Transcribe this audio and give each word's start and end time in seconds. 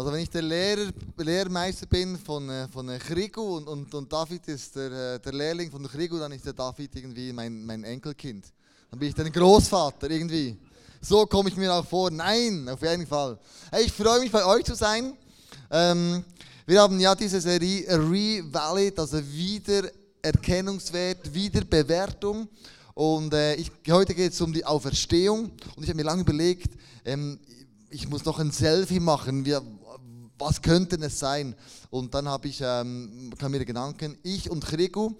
Also 0.00 0.12
wenn 0.14 0.22
ich 0.22 0.30
der 0.30 0.40
Lehrer, 0.40 0.90
Lehrmeister 1.18 1.84
bin 1.84 2.16
von, 2.16 2.48
äh, 2.48 2.66
von 2.68 2.88
äh, 2.88 2.98
Krigu 2.98 3.58
und, 3.58 3.68
und, 3.68 3.94
und 3.94 4.10
David 4.10 4.48
ist 4.48 4.74
der, 4.74 5.16
äh, 5.16 5.20
der 5.20 5.34
Lehrling 5.34 5.70
von 5.70 5.86
Krigu, 5.86 6.18
dann 6.18 6.32
ist 6.32 6.46
der 6.46 6.54
David 6.54 6.96
irgendwie 6.96 7.34
mein, 7.34 7.66
mein 7.66 7.84
Enkelkind. 7.84 8.46
Dann 8.90 8.98
bin 8.98 9.10
ich 9.10 9.14
dein 9.14 9.30
Großvater 9.30 10.08
irgendwie. 10.08 10.56
So 11.02 11.26
komme 11.26 11.50
ich 11.50 11.56
mir 11.58 11.74
auch 11.74 11.84
vor. 11.84 12.10
Nein, 12.10 12.66
auf 12.70 12.80
jeden 12.80 13.06
Fall. 13.06 13.38
Hey, 13.70 13.84
ich 13.84 13.92
freue 13.92 14.20
mich 14.20 14.32
bei 14.32 14.42
euch 14.42 14.64
zu 14.64 14.74
sein. 14.74 15.12
Ähm, 15.70 16.24
wir 16.64 16.80
haben 16.80 16.98
ja 16.98 17.14
diese 17.14 17.38
Serie 17.38 17.86
Revalid, 17.86 18.98
also 18.98 19.18
Wiedererkennungswert, 19.22 21.34
Wiederbewertung. 21.34 22.48
Und 22.94 23.34
äh, 23.34 23.56
ich, 23.56 23.70
heute 23.90 24.14
geht 24.14 24.32
es 24.32 24.40
um 24.40 24.50
die 24.50 24.64
Auferstehung. 24.64 25.50
Und 25.76 25.82
ich 25.82 25.90
habe 25.90 25.96
mir 25.96 26.04
lange 26.04 26.22
überlegt, 26.22 26.70
ähm, 27.04 27.38
ich 27.90 28.08
muss 28.08 28.24
noch 28.24 28.38
ein 28.38 28.52
Selfie 28.52 29.00
machen. 29.00 29.44
Wir, 29.44 29.60
was 30.40 30.62
könnte 30.62 30.96
es 30.96 31.18
sein? 31.18 31.54
Und 31.90 32.14
dann 32.14 32.28
habe 32.28 32.48
ich, 32.48 32.60
ähm, 32.64 33.32
kam 33.38 33.52
mir 33.52 33.64
Gedanken, 33.64 34.16
ich 34.22 34.50
und 34.50 34.64
Krigu, 34.64 35.12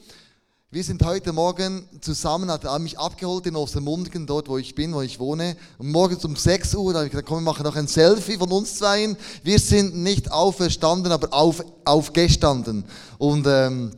wir 0.73 0.84
sind 0.84 1.05
heute 1.05 1.33
Morgen 1.33 1.84
zusammen, 2.01 2.48
hat 2.48 2.62
er 2.62 2.79
mich 2.79 2.96
abgeholt 2.96 3.45
in 3.46 3.56
Ostermundigen, 3.56 4.24
dort 4.24 4.48
wo 4.48 4.56
ich 4.56 4.77
bin, 4.77 4.95
wo 4.95 5.02
ich 5.02 5.19
wohne. 5.19 5.56
Und 5.79 5.91
morgens 5.91 6.24
um 6.24 6.37
6 6.37 6.77
Uhr 6.77 6.95
habe 6.95 7.06
ich 7.06 7.10
gesagt, 7.10 7.29
komm, 7.29 7.38
wir 7.38 7.51
machen 7.51 7.65
noch 7.65 7.74
ein 7.74 7.88
Selfie 7.88 8.38
von 8.38 8.52
uns 8.52 8.77
zwei. 8.77 9.16
Wir 9.43 9.59
sind 9.59 9.96
nicht 9.96 10.30
auferstanden, 10.30 11.10
aber 11.10 11.34
auf, 11.34 11.65
aufgestanden. 11.84 12.84
Und 13.18 13.48
ähm, 13.48 13.91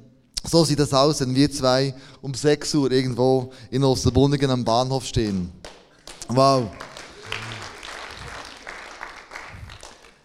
so 0.50 0.64
sieht 0.64 0.78
das 0.78 0.94
aus, 0.94 1.20
wenn 1.20 1.34
wir 1.34 1.52
zwei 1.52 1.94
um 2.22 2.32
6 2.32 2.74
Uhr 2.74 2.90
irgendwo 2.90 3.52
in 3.70 3.84
Ostermundigen 3.84 4.50
am 4.50 4.64
Bahnhof 4.64 5.04
stehen. 5.04 5.52
Wow. 6.28 6.70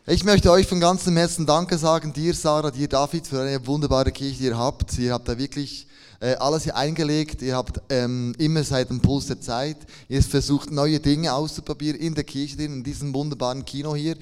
Ich 0.10 0.24
möchte 0.24 0.50
euch 0.50 0.66
von 0.66 0.80
ganzem 0.80 1.18
Herzen 1.18 1.46
Danke 1.46 1.78
sagen, 1.78 2.14
dir 2.14 2.34
Sarah, 2.34 2.72
dir 2.72 2.88
David, 2.88 3.28
für 3.28 3.42
eine 3.42 3.68
wunderbare 3.68 4.14
Kirche, 4.14 4.38
die 4.38 4.46
ihr 4.46 4.58
habt. 4.58 4.98
Ihr 4.98 5.12
habt 5.12 5.28
da 5.28 5.38
wirklich 5.38 5.86
äh, 6.22 6.36
alles 6.36 6.64
hier 6.64 6.78
eingelegt. 6.78 7.42
Ihr 7.42 7.58
habt 7.58 7.82
ähm, 7.90 8.34
immer 8.38 8.64
seit 8.64 8.90
dem 8.90 9.02
Puls 9.02 9.28
der 9.28 9.42
Zeit. 9.42 9.76
Ihr 10.08 10.24
versucht 10.24 10.72
neue 10.72 11.02
Dinge 11.02 11.34
auszuprobieren 11.34 12.00
in 12.00 12.16
der 12.16 12.24
Kirche, 12.24 12.64
in 12.64 12.86
diesem 12.86 13.14
wunderbaren 13.14 13.66
Kino 13.66 13.96
hier. 13.96 14.16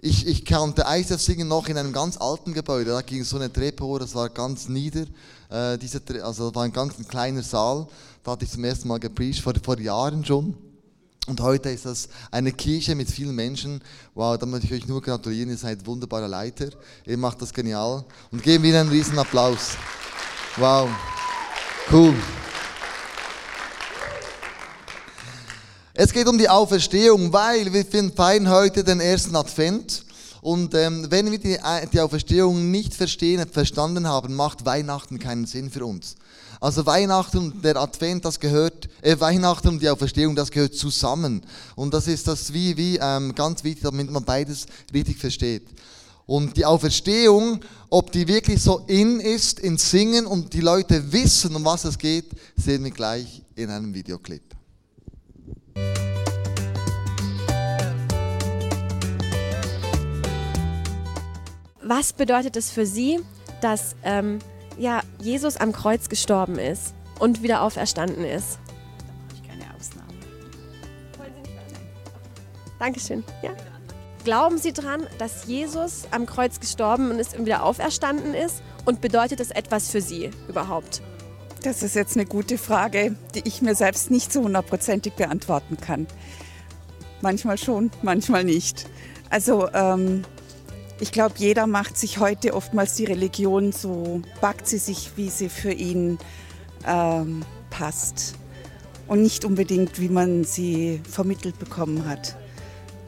Ich, 0.00 0.26
ich 0.26 0.44
kannte 0.44 0.84
ISF 0.92 1.20
singen 1.20 1.46
noch 1.46 1.68
in 1.68 1.78
einem 1.78 1.92
ganz 1.92 2.16
alten 2.16 2.52
Gebäude. 2.52 2.90
Da 2.90 3.02
ging 3.02 3.22
so 3.22 3.36
eine 3.36 3.52
Treppe 3.52 3.84
hoch, 3.84 4.00
das 4.00 4.16
war 4.16 4.30
ganz 4.30 4.68
nieder. 4.68 5.04
Äh, 5.50 5.78
diese, 5.78 6.02
also 6.20 6.46
das 6.46 6.54
war 6.56 6.64
ein 6.64 6.72
ganz 6.72 6.94
kleiner 7.06 7.44
Saal. 7.44 7.86
Da 8.24 8.32
hatte 8.32 8.44
ich 8.44 8.50
zum 8.50 8.64
ersten 8.64 8.88
Mal 8.88 8.98
gepreacht, 8.98 9.38
vor, 9.38 9.54
vor 9.62 9.78
Jahren 9.78 10.24
schon. 10.24 10.56
Und 11.28 11.42
heute 11.42 11.68
ist 11.68 11.84
das 11.84 12.08
eine 12.30 12.52
Kirche 12.52 12.94
mit 12.94 13.10
vielen 13.10 13.34
Menschen. 13.34 13.82
Wow, 14.14 14.38
da 14.38 14.46
möchte 14.46 14.66
ich 14.66 14.72
euch 14.72 14.88
nur 14.88 15.02
gratulieren. 15.02 15.50
Ihr 15.50 15.58
seid 15.58 15.84
wunderbare 15.84 16.26
Leiter. 16.26 16.70
Ihr 17.04 17.18
macht 17.18 17.42
das 17.42 17.52
genial. 17.52 18.02
Und 18.32 18.42
geben 18.42 18.64
wieder 18.64 18.80
einen 18.80 18.88
riesen 18.88 19.18
Applaus. 19.18 19.76
Wow. 20.56 20.88
Cool. 21.92 22.14
Es 25.92 26.14
geht 26.14 26.26
um 26.28 26.38
die 26.38 26.48
Auferstehung, 26.48 27.30
weil 27.30 27.74
wir 27.74 27.84
feiern 27.84 28.48
heute 28.48 28.82
den 28.82 29.00
ersten 29.00 29.36
Advent. 29.36 30.04
Und 30.48 30.72
ähm, 30.72 31.04
wenn 31.10 31.30
wir 31.30 31.38
die, 31.38 31.58
die 31.92 32.00
Auferstehung 32.00 32.70
nicht 32.70 32.94
verstehen, 32.94 33.46
verstanden 33.46 34.06
haben, 34.06 34.34
macht 34.34 34.64
Weihnachten 34.64 35.18
keinen 35.18 35.44
Sinn 35.44 35.68
für 35.70 35.84
uns. 35.84 36.16
Also 36.58 36.86
Weihnachten 36.86 37.36
und 37.36 37.62
der 37.62 37.76
Advent, 37.76 38.24
das 38.24 38.40
gehört, 38.40 38.88
äh, 39.02 39.20
Weihnachten 39.20 39.68
und 39.68 39.82
die 39.82 39.90
Auferstehung, 39.90 40.34
das 40.34 40.50
gehört 40.50 40.74
zusammen. 40.74 41.42
Und 41.76 41.92
das 41.92 42.08
ist 42.08 42.28
das 42.28 42.54
wie, 42.54 42.78
wie 42.78 42.96
ähm, 42.96 43.34
ganz 43.34 43.62
wichtig, 43.62 43.82
damit 43.82 44.10
man 44.10 44.24
beides 44.24 44.64
richtig 44.90 45.18
versteht. 45.18 45.68
Und 46.24 46.56
die 46.56 46.64
Auferstehung, 46.64 47.60
ob 47.90 48.10
die 48.10 48.26
wirklich 48.26 48.62
so 48.62 48.78
in 48.86 49.20
ist, 49.20 49.60
in 49.60 49.76
Singen 49.76 50.24
und 50.24 50.54
die 50.54 50.62
Leute 50.62 51.12
wissen, 51.12 51.54
um 51.54 51.66
was 51.66 51.84
es 51.84 51.98
geht, 51.98 52.30
sehen 52.56 52.84
wir 52.84 52.90
gleich 52.90 53.42
in 53.54 53.68
einem 53.68 53.92
Videoclip. 53.92 54.44
Was 61.88 62.12
bedeutet 62.12 62.54
es 62.56 62.70
für 62.70 62.84
Sie, 62.84 63.18
dass 63.62 63.96
ähm, 64.02 64.40
ja, 64.76 65.00
Jesus 65.22 65.56
am 65.56 65.72
Kreuz 65.72 66.10
gestorben 66.10 66.58
ist 66.58 66.92
und 67.18 67.42
wieder 67.42 67.62
auferstanden 67.62 68.26
ist. 68.26 68.58
Da 68.98 69.04
mache 69.06 69.34
ich 69.34 69.48
keine 69.48 69.74
Ausnahme. 69.74 70.12
Wollen 71.16 71.32
Sie 71.34 71.40
nicht 71.40 71.56
weiter? 71.56 71.80
Dankeschön. 72.78 73.24
Ja. 73.42 73.52
Glauben 74.22 74.58
Sie 74.58 74.74
daran, 74.74 75.06
dass 75.16 75.46
Jesus 75.46 76.02
am 76.10 76.26
Kreuz 76.26 76.60
gestorben 76.60 77.18
ist 77.18 77.34
und 77.34 77.46
wieder 77.46 77.62
auferstanden 77.62 78.34
ist? 78.34 78.60
Und 78.84 79.00
bedeutet 79.00 79.40
das 79.40 79.50
etwas 79.50 79.88
für 79.90 80.02
Sie 80.02 80.30
überhaupt? 80.46 81.00
Das 81.62 81.82
ist 81.82 81.94
jetzt 81.94 82.18
eine 82.18 82.26
gute 82.26 82.58
Frage, 82.58 83.16
die 83.34 83.48
ich 83.48 83.62
mir 83.62 83.74
selbst 83.74 84.10
nicht 84.10 84.30
so 84.30 84.42
hundertprozentig 84.42 85.14
beantworten 85.14 85.78
kann. 85.80 86.06
Manchmal 87.22 87.56
schon, 87.56 87.90
manchmal 88.02 88.44
nicht. 88.44 88.84
Also 89.30 89.70
ähm, 89.72 90.24
ich 91.00 91.12
glaube, 91.12 91.34
jeder 91.38 91.66
macht 91.66 91.96
sich 91.96 92.18
heute 92.18 92.54
oftmals 92.54 92.94
die 92.94 93.04
Religion 93.04 93.72
so, 93.72 94.22
backt 94.40 94.66
sie 94.66 94.78
sich, 94.78 95.12
wie 95.16 95.28
sie 95.28 95.48
für 95.48 95.72
ihn 95.72 96.18
ähm, 96.86 97.44
passt. 97.70 98.34
Und 99.06 99.22
nicht 99.22 99.44
unbedingt, 99.44 100.00
wie 100.00 100.08
man 100.08 100.44
sie 100.44 101.00
vermittelt 101.08 101.58
bekommen 101.58 102.06
hat. 102.06 102.36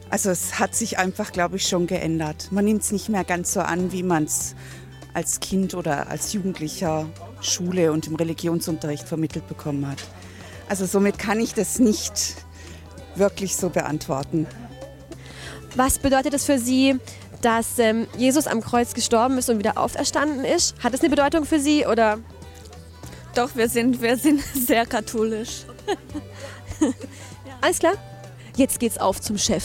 Also 0.09 0.29
es 0.29 0.59
hat 0.59 0.73
sich 0.73 0.97
einfach, 0.97 1.31
glaube 1.31 1.57
ich, 1.57 1.67
schon 1.67 1.85
geändert. 1.85 2.51
Man 2.51 2.65
nimmt 2.65 2.81
es 2.81 2.91
nicht 2.91 3.07
mehr 3.07 3.23
ganz 3.23 3.53
so 3.53 3.59
an, 3.59 3.91
wie 3.91 4.03
man 4.03 4.23
es 4.23 4.55
als 5.13 5.39
Kind 5.39 5.75
oder 5.75 6.09
als 6.09 6.33
Jugendlicher 6.33 7.07
Schule 7.41 7.91
und 7.91 8.07
im 8.07 8.15
Religionsunterricht 8.15 9.07
vermittelt 9.07 9.47
bekommen 9.47 9.87
hat. 9.87 10.03
Also 10.69 10.85
somit 10.85 11.19
kann 11.19 11.39
ich 11.39 11.53
das 11.53 11.79
nicht 11.79 12.35
wirklich 13.15 13.55
so 13.55 13.69
beantworten. 13.69 14.47
Was 15.75 15.99
bedeutet 15.99 16.33
es 16.33 16.45
für 16.45 16.59
Sie, 16.59 16.97
dass 17.41 17.79
ähm, 17.79 18.07
Jesus 18.17 18.47
am 18.47 18.61
Kreuz 18.61 18.93
gestorben 18.93 19.37
ist 19.37 19.49
und 19.49 19.59
wieder 19.59 19.77
auferstanden 19.77 20.45
ist. 20.45 20.81
Hat 20.83 20.93
das 20.93 21.01
eine 21.01 21.09
Bedeutung 21.09 21.45
für 21.45 21.59
Sie 21.59 21.85
oder? 21.85 22.19
Doch, 23.35 23.55
wir 23.55 23.69
sind, 23.69 24.01
wir 24.01 24.17
sind 24.17 24.41
sehr 24.53 24.85
katholisch. 24.85 25.63
Alles 27.61 27.79
klar? 27.79 27.93
Jetzt 28.55 28.79
geht's 28.79 28.97
auf 28.97 29.21
zum 29.21 29.37
Chef. 29.37 29.63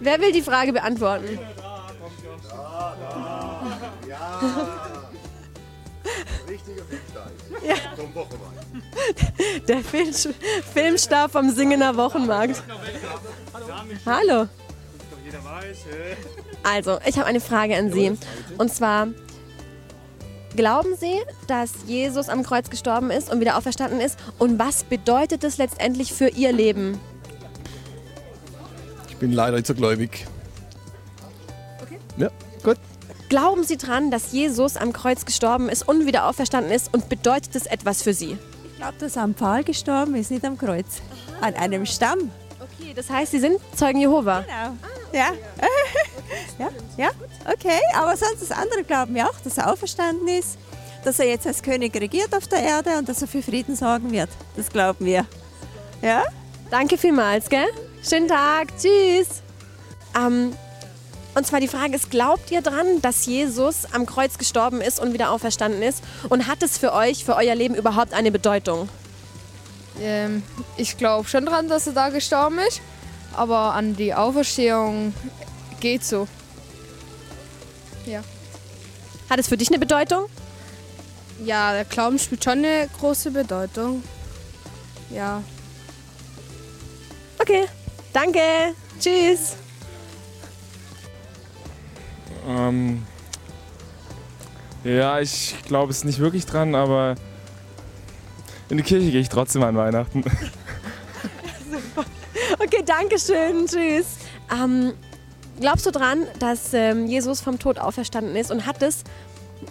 Wer 0.00 0.20
will 0.20 0.32
die 0.32 0.42
Frage 0.42 0.72
beantworten? 0.72 1.38
Richtiger. 6.48 6.82
Ja. 7.66 7.74
Vom 7.96 8.14
Wochenmarkt. 8.14 9.68
Der 9.68 9.78
Film, 9.78 10.12
Filmstar 10.72 11.28
vom 11.28 11.50
Singener 11.50 11.96
Wochenmarkt. 11.96 12.62
Hallo. 14.06 14.48
Also, 16.62 16.98
ich 17.06 17.16
habe 17.18 17.26
eine 17.26 17.40
Frage 17.40 17.76
an 17.76 17.92
Sie. 17.92 18.16
Und 18.58 18.72
zwar, 18.72 19.08
glauben 20.56 20.96
Sie, 20.96 21.20
dass 21.46 21.72
Jesus 21.86 22.28
am 22.28 22.42
Kreuz 22.42 22.70
gestorben 22.70 23.10
ist 23.10 23.30
und 23.30 23.40
wieder 23.40 23.56
auferstanden 23.56 24.00
ist? 24.00 24.18
Und 24.38 24.58
was 24.58 24.84
bedeutet 24.84 25.44
das 25.44 25.58
letztendlich 25.58 26.12
für 26.12 26.28
Ihr 26.28 26.52
Leben? 26.52 27.00
Ich 29.08 29.16
bin 29.16 29.32
leider 29.32 29.56
nicht 29.56 29.66
so 29.66 29.74
gläubig. 29.74 30.26
Okay. 31.82 31.98
Ja. 32.16 32.30
Glauben 33.34 33.64
Sie 33.64 33.76
dran, 33.76 34.12
dass 34.12 34.30
Jesus 34.30 34.76
am 34.76 34.92
Kreuz 34.92 35.24
gestorben 35.24 35.68
ist 35.68 35.88
und 35.88 36.06
wieder 36.06 36.28
auferstanden 36.28 36.70
ist 36.70 36.94
und 36.94 37.08
bedeutet 37.08 37.56
das 37.56 37.66
etwas 37.66 38.00
für 38.00 38.14
Sie? 38.14 38.38
Ich 38.64 38.76
glaube, 38.76 38.94
dass 39.00 39.16
er 39.16 39.24
am 39.24 39.34
Pfahl 39.34 39.64
gestorben 39.64 40.14
ist, 40.14 40.30
nicht 40.30 40.44
am 40.44 40.56
Kreuz. 40.56 41.02
Aha. 41.40 41.48
An 41.48 41.54
einem 41.54 41.84
Stamm. 41.84 42.30
Okay, 42.60 42.92
das 42.94 43.10
heißt, 43.10 43.32
Sie 43.32 43.40
sind 43.40 43.58
Zeugen 43.74 43.98
Jehova? 43.98 44.42
Genau. 44.42 44.54
Ah, 44.54 44.72
okay. 45.08 45.18
Ja. 45.18 45.26
ja, 46.64 46.68
ja, 46.96 47.10
okay. 47.52 47.80
Aber 47.96 48.16
sonst 48.16 48.40
das 48.40 48.52
andere 48.52 48.84
glauben 48.84 49.16
wir 49.16 49.28
auch, 49.28 49.40
dass 49.42 49.58
er 49.58 49.72
auferstanden 49.72 50.28
ist, 50.28 50.56
dass 51.02 51.18
er 51.18 51.26
jetzt 51.26 51.48
als 51.48 51.60
König 51.60 51.92
regiert 52.00 52.32
auf 52.36 52.46
der 52.46 52.62
Erde 52.62 52.98
und 52.98 53.08
dass 53.08 53.20
er 53.20 53.26
für 53.26 53.42
Frieden 53.42 53.74
sorgen 53.74 54.12
wird. 54.12 54.30
Das 54.54 54.68
glauben 54.68 55.06
wir. 55.06 55.26
Ja? 56.02 56.22
Danke 56.70 56.96
vielmals, 56.96 57.48
gell? 57.48 57.66
Schönen 58.08 58.28
Tag. 58.28 58.68
Tschüss. 58.78 59.42
Ähm, 60.16 60.52
und 61.34 61.46
zwar 61.46 61.60
die 61.60 61.68
Frage 61.68 61.94
ist, 61.96 62.10
glaubt 62.10 62.50
ihr 62.50 62.62
dran, 62.62 63.02
dass 63.02 63.26
Jesus 63.26 63.86
am 63.92 64.06
Kreuz 64.06 64.38
gestorben 64.38 64.80
ist 64.80 65.00
und 65.00 65.12
wieder 65.12 65.30
auferstanden 65.30 65.82
ist? 65.82 66.02
Und 66.28 66.46
hat 66.46 66.62
es 66.62 66.78
für 66.78 66.92
euch, 66.92 67.24
für 67.24 67.36
euer 67.36 67.54
Leben 67.54 67.74
überhaupt 67.74 68.12
eine 68.12 68.30
Bedeutung? 68.30 68.88
Ähm, 70.00 70.42
ich 70.76 70.96
glaube 70.96 71.28
schon 71.28 71.46
dran, 71.46 71.68
dass 71.68 71.86
er 71.86 71.92
da 71.92 72.08
gestorben 72.08 72.58
ist. 72.68 72.80
Aber 73.36 73.74
an 73.74 73.96
die 73.96 74.14
Auferstehung 74.14 75.12
geht 75.80 76.04
so. 76.04 76.28
Ja. 78.06 78.22
Hat 79.28 79.38
es 79.38 79.48
für 79.48 79.56
dich 79.56 79.68
eine 79.68 79.78
Bedeutung? 79.78 80.26
Ja, 81.44 81.72
der 81.72 81.84
Glauben 81.84 82.18
spielt 82.18 82.44
schon 82.44 82.58
eine 82.58 82.88
große 82.98 83.32
Bedeutung. 83.32 84.04
Ja. 85.10 85.42
Okay, 87.40 87.64
danke. 88.12 88.40
Tschüss. 89.00 89.56
Ähm, 92.46 93.02
ja, 94.84 95.20
ich 95.20 95.56
glaube 95.66 95.90
es 95.90 96.04
nicht 96.04 96.18
wirklich 96.18 96.46
dran, 96.46 96.74
aber 96.74 97.14
in 98.68 98.76
die 98.76 98.82
Kirche 98.82 99.10
gehe 99.10 99.20
ich 99.20 99.28
trotzdem 99.28 99.62
an 99.62 99.76
Weihnachten. 99.76 100.24
Okay, 102.58 102.82
danke 102.84 103.18
schön. 103.18 103.66
Tschüss. 103.66 104.16
Ähm, 104.52 104.94
glaubst 105.60 105.86
du 105.86 105.90
dran, 105.90 106.26
dass 106.38 106.72
ähm, 106.72 107.06
Jesus 107.06 107.40
vom 107.40 107.58
Tod 107.58 107.78
auferstanden 107.78 108.36
ist 108.36 108.50
und 108.50 108.66
hat 108.66 108.82
es, 108.82 109.04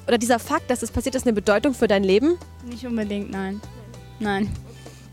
oder 0.08 0.18
dieser 0.18 0.40
Fakt, 0.40 0.70
dass 0.70 0.84
es 0.84 0.92
passiert 0.92 1.16
ist, 1.16 1.26
eine 1.26 1.34
Bedeutung 1.34 1.74
für 1.74 1.88
dein 1.88 2.04
Leben? 2.04 2.38
Nicht 2.66 2.86
unbedingt, 2.86 3.32
nein. 3.32 3.62
Nein. 4.20 4.54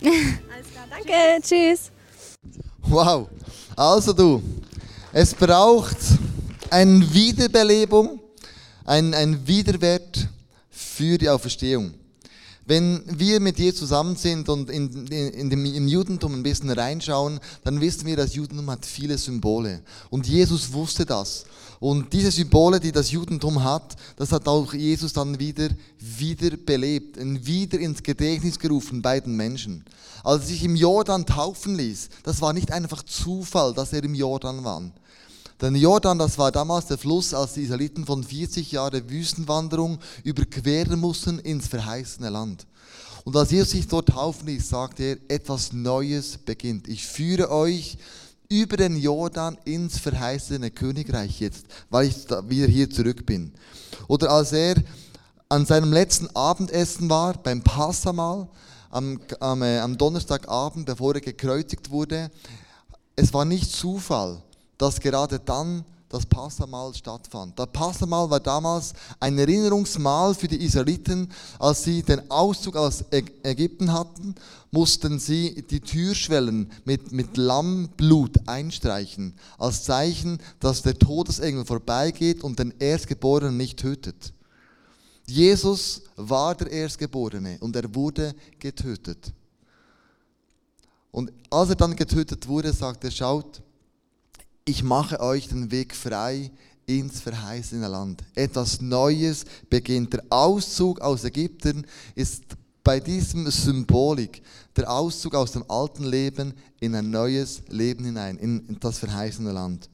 Danke, 0.00 1.42
tschüss. 1.42 1.90
Wow. 2.82 3.28
Also 3.76 4.12
du, 4.12 4.42
es 5.12 5.34
braucht 5.34 5.96
eine 6.70 7.12
Wiederbelebung, 7.12 8.20
ein, 8.84 9.14
ein 9.14 9.46
Widerwert 9.46 10.28
für 10.70 11.18
die 11.18 11.28
Auferstehung. 11.28 11.94
Wenn 12.66 13.02
wir 13.06 13.40
mit 13.40 13.58
Jesus 13.58 13.80
zusammen 13.80 14.14
sind 14.14 14.48
und 14.48 14.70
in, 14.70 15.06
in, 15.08 15.28
in 15.32 15.50
dem, 15.50 15.64
im 15.64 15.88
Judentum 15.88 16.34
ein 16.34 16.42
bisschen 16.42 16.70
reinschauen, 16.70 17.40
dann 17.64 17.80
wissen 17.80 18.06
wir, 18.06 18.16
das 18.16 18.34
Judentum 18.34 18.70
hat 18.70 18.86
viele 18.86 19.18
Symbole. 19.18 19.82
Und 20.08 20.28
Jesus 20.28 20.72
wusste 20.72 21.04
das. 21.04 21.46
Und 21.80 22.12
diese 22.12 22.30
Symbole, 22.30 22.78
die 22.78 22.92
das 22.92 23.10
Judentum 23.10 23.64
hat, 23.64 23.96
das 24.16 24.30
hat 24.30 24.46
auch 24.46 24.72
Jesus 24.72 25.12
dann 25.12 25.40
wieder, 25.40 25.70
wieder 25.98 26.56
belebt, 26.56 27.16
wieder 27.18 27.80
ins 27.80 28.02
Gedächtnis 28.02 28.58
gerufen 28.58 29.02
bei 29.02 29.18
den 29.18 29.34
Menschen. 29.34 29.84
Als 30.22 30.42
er 30.42 30.48
sich 30.48 30.62
im 30.62 30.76
Jordan 30.76 31.26
taufen 31.26 31.74
ließ, 31.76 32.10
das 32.22 32.40
war 32.40 32.52
nicht 32.52 32.70
einfach 32.70 33.02
Zufall, 33.02 33.74
dass 33.74 33.92
er 33.92 34.04
im 34.04 34.14
Jordan 34.14 34.62
war. 34.62 34.82
Denn 35.60 35.74
Jordan, 35.74 36.18
das 36.18 36.38
war 36.38 36.50
damals 36.50 36.86
der 36.86 36.96
Fluss, 36.96 37.34
als 37.34 37.54
die 37.54 37.62
Israeliten 37.62 38.06
von 38.06 38.24
40 38.24 38.72
Jahren 38.72 39.10
Wüstenwanderung 39.10 39.98
überqueren 40.24 40.98
mussten 40.98 41.38
ins 41.38 41.68
verheißene 41.68 42.30
Land. 42.30 42.66
Und 43.24 43.36
als 43.36 43.50
Jesus 43.50 43.70
sich 43.70 43.86
dort 43.86 44.08
taufen 44.08 44.46
ließ, 44.46 44.70
sagte 44.70 45.02
er, 45.02 45.16
etwas 45.28 45.72
Neues 45.72 46.38
beginnt. 46.38 46.88
Ich 46.88 47.06
führe 47.06 47.50
euch 47.50 47.98
über 48.48 48.78
den 48.78 48.96
Jordan 48.96 49.58
ins 49.64 49.98
verheißene 49.98 50.70
Königreich 50.70 51.40
jetzt, 51.40 51.66
weil 51.90 52.08
ich 52.08 52.28
wieder 52.48 52.66
hier 52.66 52.88
zurück 52.88 53.26
bin. 53.26 53.52
Oder 54.08 54.30
als 54.30 54.52
er 54.52 54.76
an 55.50 55.66
seinem 55.66 55.92
letzten 55.92 56.34
Abendessen 56.34 57.10
war, 57.10 57.34
beim 57.34 57.62
Passamal, 57.62 58.48
am, 58.90 59.20
am, 59.38 59.62
äh, 59.62 59.78
am 59.78 59.98
Donnerstagabend, 59.98 60.86
bevor 60.86 61.14
er 61.14 61.20
gekreuzigt 61.20 61.90
wurde, 61.90 62.30
es 63.14 63.32
war 63.34 63.44
nicht 63.44 63.70
Zufall, 63.70 64.42
dass 64.80 64.98
gerade 64.98 65.38
dann 65.38 65.84
das 66.08 66.24
Passamal 66.24 66.94
stattfand. 66.94 67.56
Das 67.58 67.68
Passamal 67.70 68.30
war 68.30 68.40
damals 68.40 68.94
ein 69.20 69.38
Erinnerungsmal 69.38 70.34
für 70.34 70.48
die 70.48 70.64
Israeliten. 70.64 71.28
Als 71.58 71.84
sie 71.84 72.02
den 72.02 72.30
Auszug 72.30 72.76
aus 72.76 73.04
Ägypten 73.10 73.92
hatten, 73.92 74.34
mussten 74.70 75.18
sie 75.18 75.64
die 75.70 75.80
Türschwellen 75.80 76.72
mit, 76.84 77.12
mit 77.12 77.36
Lammblut 77.36 78.48
einstreichen, 78.48 79.34
als 79.58 79.84
Zeichen, 79.84 80.38
dass 80.60 80.82
der 80.82 80.98
Todesengel 80.98 81.64
vorbeigeht 81.66 82.42
und 82.42 82.58
den 82.58 82.74
Erstgeborenen 82.78 83.56
nicht 83.58 83.78
tötet. 83.78 84.32
Jesus 85.26 86.02
war 86.16 86.54
der 86.54 86.72
Erstgeborene 86.72 87.58
und 87.60 87.76
er 87.76 87.94
wurde 87.94 88.34
getötet. 88.58 89.32
Und 91.12 91.30
als 91.50 91.68
er 91.68 91.76
dann 91.76 91.94
getötet 91.94 92.48
wurde, 92.48 92.72
sagte 92.72 93.08
er, 93.08 93.12
schaut, 93.12 93.62
ich 94.64 94.82
mache 94.82 95.20
euch 95.20 95.48
den 95.48 95.70
Weg 95.70 95.94
frei 95.94 96.50
ins 96.86 97.20
verheißene 97.20 97.88
Land. 97.88 98.22
Etwas 98.34 98.80
Neues 98.80 99.44
beginnt. 99.68 100.12
Der 100.12 100.24
Auszug 100.28 101.00
aus 101.00 101.24
Ägypten 101.24 101.86
ist 102.14 102.42
bei 102.82 102.98
diesem 102.98 103.50
Symbolik 103.50 104.42
der 104.76 104.90
Auszug 104.90 105.34
aus 105.34 105.52
dem 105.52 105.64
alten 105.68 106.04
Leben 106.04 106.54
in 106.80 106.94
ein 106.94 107.10
neues 107.10 107.62
Leben 107.68 108.04
hinein, 108.04 108.36
in 108.38 108.78
das 108.80 108.98
verheißene 108.98 109.52
Land. 109.52 109.88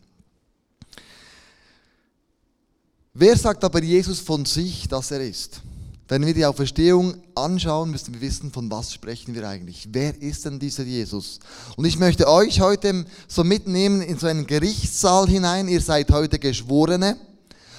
Wer 3.13 3.37
sagt 3.37 3.65
aber 3.65 3.83
Jesus 3.83 4.21
von 4.21 4.45
sich, 4.45 4.87
dass 4.89 5.11
er 5.11 5.21
ist? 5.21 5.63
Wenn 6.09 6.25
wir 6.25 6.35
die 6.35 6.47
Auferstehung 6.47 7.15
anschauen, 7.35 7.91
müssen 7.91 8.15
wir 8.15 8.21
wissen, 8.21 8.53
von 8.53 8.71
was 8.71 8.93
sprechen 8.93 9.35
wir 9.35 9.49
eigentlich. 9.49 9.89
Wer 9.91 10.23
ist 10.23 10.45
denn 10.45 10.61
dieser 10.61 10.85
Jesus? 10.85 11.41
Und 11.77 11.85
ich 11.85 11.99
möchte 11.99 12.29
euch 12.29 12.61
heute 12.61 13.05
so 13.27 13.43
mitnehmen 13.43 14.03
in 14.03 14.17
so 14.17 14.29
einen 14.29 14.47
Gerichtssaal 14.47 15.27
hinein. 15.27 15.67
Ihr 15.67 15.81
seid 15.81 16.13
heute 16.13 16.39
Geschworene. 16.39 17.17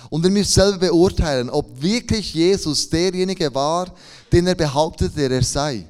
Und 0.09 0.25
ihr 0.25 0.31
müsst 0.31 0.53
selber 0.53 0.77
beurteilen, 0.77 1.49
ob 1.49 1.81
wirklich 1.81 2.33
Jesus 2.33 2.89
derjenige 2.89 3.53
war, 3.55 3.93
den 4.31 4.47
er 4.47 4.55
behauptet, 4.55 5.15
der 5.15 5.31
er 5.31 5.43
sei. 5.43 5.85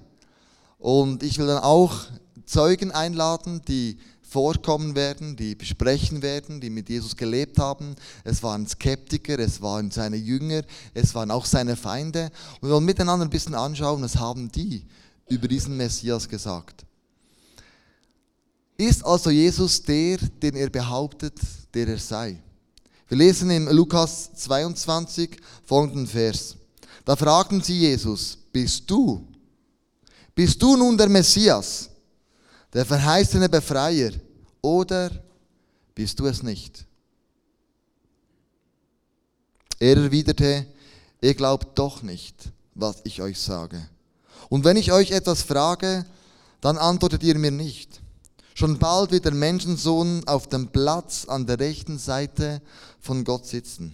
Und 0.78 1.24
ich 1.24 1.40
will 1.40 1.48
dann 1.48 1.64
auch 1.64 2.06
Zeugen 2.46 2.92
einladen, 2.92 3.62
die 3.68 3.98
vorkommen 4.30 4.96
werden, 4.96 5.36
die 5.36 5.56
besprechen 5.56 6.22
werden, 6.22 6.60
die 6.60 6.70
mit 6.70 6.90
Jesus 6.90 7.16
gelebt 7.16 7.60
haben. 7.60 7.96
Es 8.24 8.44
waren 8.44 8.68
Skeptiker, 8.68 9.40
es 9.40 9.62
waren 9.62 9.90
seine 9.90 10.18
Jünger, 10.18 10.64
es 10.94 11.16
waren 11.16 11.32
auch 11.32 11.46
seine 11.46 11.76
Feinde. 11.76 12.32
Und 12.60 12.70
wir 12.70 12.76
wollen 12.76 12.86
miteinander 12.86 13.26
ein 13.26 13.30
bisschen 13.30 13.56
anschauen, 13.56 14.02
was 14.02 14.18
haben 14.18 14.52
die 14.52 14.86
über 15.30 15.48
diesen 15.48 15.78
Messias 15.78 16.28
gesagt. 16.28 16.86
Ist 18.78 19.04
also 19.06 19.30
Jesus 19.30 19.82
der, 19.82 20.18
den 20.18 20.56
er 20.56 20.70
behauptet, 20.70 21.40
der 21.74 21.88
er 21.88 21.98
sei? 21.98 22.42
Wir 23.08 23.18
lesen 23.18 23.50
in 23.50 23.66
Lukas 23.68 24.34
22 24.34 25.38
folgenden 25.64 26.06
Vers. 26.06 26.56
Da 27.06 27.16
fragten 27.16 27.62
sie 27.62 27.80
Jesus, 27.80 28.38
bist 28.52 28.90
du? 28.90 29.26
Bist 30.36 30.62
du 30.62 30.76
nun 30.76 30.98
der 30.98 31.08
Messias? 31.08 31.90
Der 32.74 32.86
verheißene 32.86 33.50
Befreier, 33.50 34.12
oder 34.62 35.12
bist 35.96 36.20
du 36.20 36.26
es 36.26 36.44
nicht? 36.44 36.86
Er 39.80 39.98
erwiderte, 39.98 40.66
ihr 41.22 41.36
glaubt 41.36 41.78
doch 41.78 42.02
nicht, 42.02 42.52
was 42.74 43.02
ich 43.04 43.22
euch 43.22 43.40
sage. 43.40 43.88
Und 44.50 44.64
wenn 44.64 44.78
ich 44.78 44.92
euch 44.92 45.12
etwas 45.12 45.44
frage, 45.44 46.06
dann 46.62 46.78
antwortet 46.78 47.24
ihr 47.24 47.38
mir 47.38 47.52
nicht. 47.52 48.02
Schon 48.56 48.80
bald 48.80 49.12
wird 49.12 49.26
der 49.26 49.36
Menschensohn 49.36 50.28
auf 50.28 50.48
dem 50.48 50.70
Platz 50.70 51.26
an 51.28 51.46
der 51.46 51.60
rechten 51.60 52.00
Seite 52.00 52.60
von 53.00 53.24
Gott 53.24 53.46
sitzen. 53.46 53.94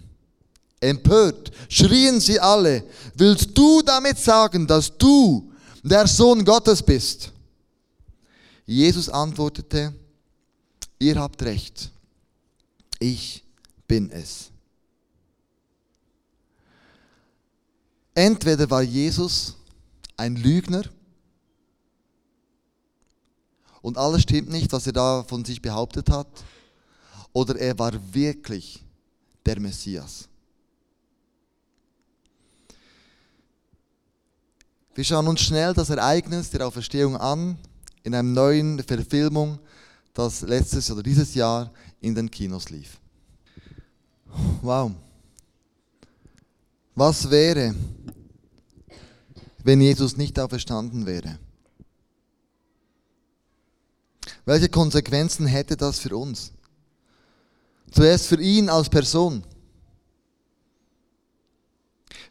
Empört 0.79 1.51
schrien 1.67 2.21
sie 2.21 2.39
alle, 2.39 2.85
willst 3.15 3.57
du 3.57 3.81
damit 3.81 4.17
sagen, 4.17 4.65
dass 4.65 4.97
du 4.97 5.51
der 5.83 6.07
Sohn 6.07 6.45
Gottes 6.45 6.81
bist? 6.81 7.32
Jesus 8.65 9.09
antwortete, 9.09 9.93
ihr 10.99 11.19
habt 11.19 11.41
recht, 11.43 11.91
ich 12.99 13.43
bin 13.87 14.09
es. 14.09 14.51
Entweder 18.15 18.69
war 18.69 18.81
Jesus 18.81 19.55
ein 20.15 20.35
Lügner 20.35 20.83
und 23.81 23.97
alles 23.97 24.21
stimmt 24.21 24.49
nicht, 24.49 24.71
was 24.71 24.87
er 24.87 24.93
da 24.93 25.23
von 25.23 25.43
sich 25.43 25.61
behauptet 25.61 26.09
hat, 26.09 26.27
oder 27.33 27.59
er 27.59 27.77
war 27.77 27.91
wirklich 28.13 28.85
der 29.45 29.59
Messias. 29.59 30.29
Wir 34.95 35.03
schauen 35.03 35.27
uns 35.27 35.41
schnell 35.41 35.73
das 35.73 35.89
Ereignis 35.89 36.51
der 36.51 36.67
Auferstehung 36.67 37.17
an 37.17 37.57
in 38.03 38.13
einer 38.13 38.23
neuen 38.23 38.83
Verfilmung, 38.83 39.59
das 40.13 40.41
letztes 40.41 40.91
oder 40.91 41.01
dieses 41.01 41.33
Jahr 41.33 41.71
in 41.99 42.13
den 42.13 42.29
Kinos 42.29 42.69
lief. 42.69 42.99
Wow. 44.61 44.91
Was 46.95 47.29
wäre, 47.29 47.73
wenn 49.63 49.81
Jesus 49.81 50.17
nicht 50.17 50.39
auferstanden 50.39 51.05
wäre? 51.05 51.39
Welche 54.45 54.69
Konsequenzen 54.69 55.47
hätte 55.47 55.77
das 55.77 55.99
für 55.99 56.15
uns? 56.15 56.51
Zuerst 57.91 58.27
für 58.27 58.41
ihn 58.41 58.69
als 58.69 58.89
Person. 58.89 59.43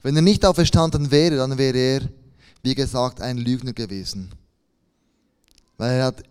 Wenn 0.02 0.16
er 0.16 0.22
nicht 0.22 0.44
auferstanden 0.44 1.10
wäre, 1.10 1.36
dann 1.36 1.56
wäre 1.56 1.78
er, 1.78 2.08
wie 2.62 2.74
gesagt, 2.74 3.20
ein 3.20 3.38
Lügner 3.38 3.72
gewesen. 3.72 4.30
Weil 5.82 5.98
er 5.98 6.04
hat 6.04 6.22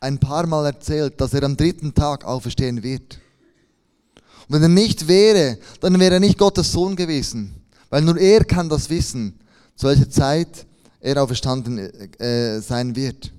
ein 0.00 0.18
paar 0.18 0.46
Mal 0.46 0.64
erzählt, 0.64 1.20
dass 1.20 1.34
er 1.34 1.42
am 1.42 1.54
dritten 1.54 1.92
Tag 1.92 2.24
auferstehen 2.24 2.82
wird. 2.82 3.18
Und 4.48 4.54
wenn 4.54 4.62
er 4.62 4.68
nicht 4.70 5.06
wäre, 5.06 5.58
dann 5.82 6.00
wäre 6.00 6.14
er 6.14 6.20
nicht 6.20 6.38
Gottes 6.38 6.72
Sohn 6.72 6.96
gewesen. 6.96 7.54
Weil 7.90 8.00
nur 8.00 8.16
er 8.16 8.42
kann 8.46 8.70
das 8.70 8.88
wissen, 8.88 9.38
zu 9.74 9.86
welcher 9.86 10.08
Zeit 10.08 10.64
er 10.98 11.22
auferstanden 11.22 11.76
äh, 11.78 12.58
sein 12.62 12.96
wird. 12.96 13.34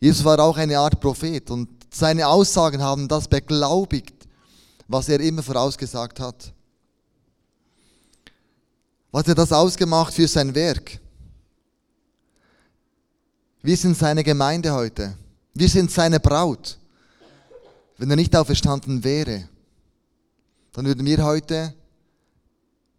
Jesus 0.00 0.24
war 0.24 0.40
auch 0.40 0.56
eine 0.56 0.78
Art 0.78 0.98
Prophet 1.00 1.50
und 1.50 1.68
seine 1.90 2.28
Aussagen 2.28 2.80
haben 2.80 3.08
das 3.08 3.28
beglaubigt, 3.28 4.26
was 4.86 5.10
er 5.10 5.20
immer 5.20 5.42
vorausgesagt 5.42 6.18
hat. 6.18 6.54
Was 9.12 9.20
hat 9.20 9.28
er 9.28 9.34
das 9.34 9.52
ausgemacht 9.52 10.14
für 10.14 10.26
sein 10.26 10.54
Werk? 10.54 10.98
Wir 13.62 13.76
sind 13.76 13.96
seine 13.96 14.22
Gemeinde 14.22 14.72
heute. 14.72 15.16
Wir 15.52 15.68
sind 15.68 15.90
seine 15.90 16.20
Braut. 16.20 16.78
Wenn 17.96 18.10
er 18.10 18.16
nicht 18.16 18.36
auferstanden 18.36 19.02
wäre, 19.02 19.48
dann 20.72 20.86
würden 20.86 21.04
wir 21.04 21.24
heute 21.24 21.74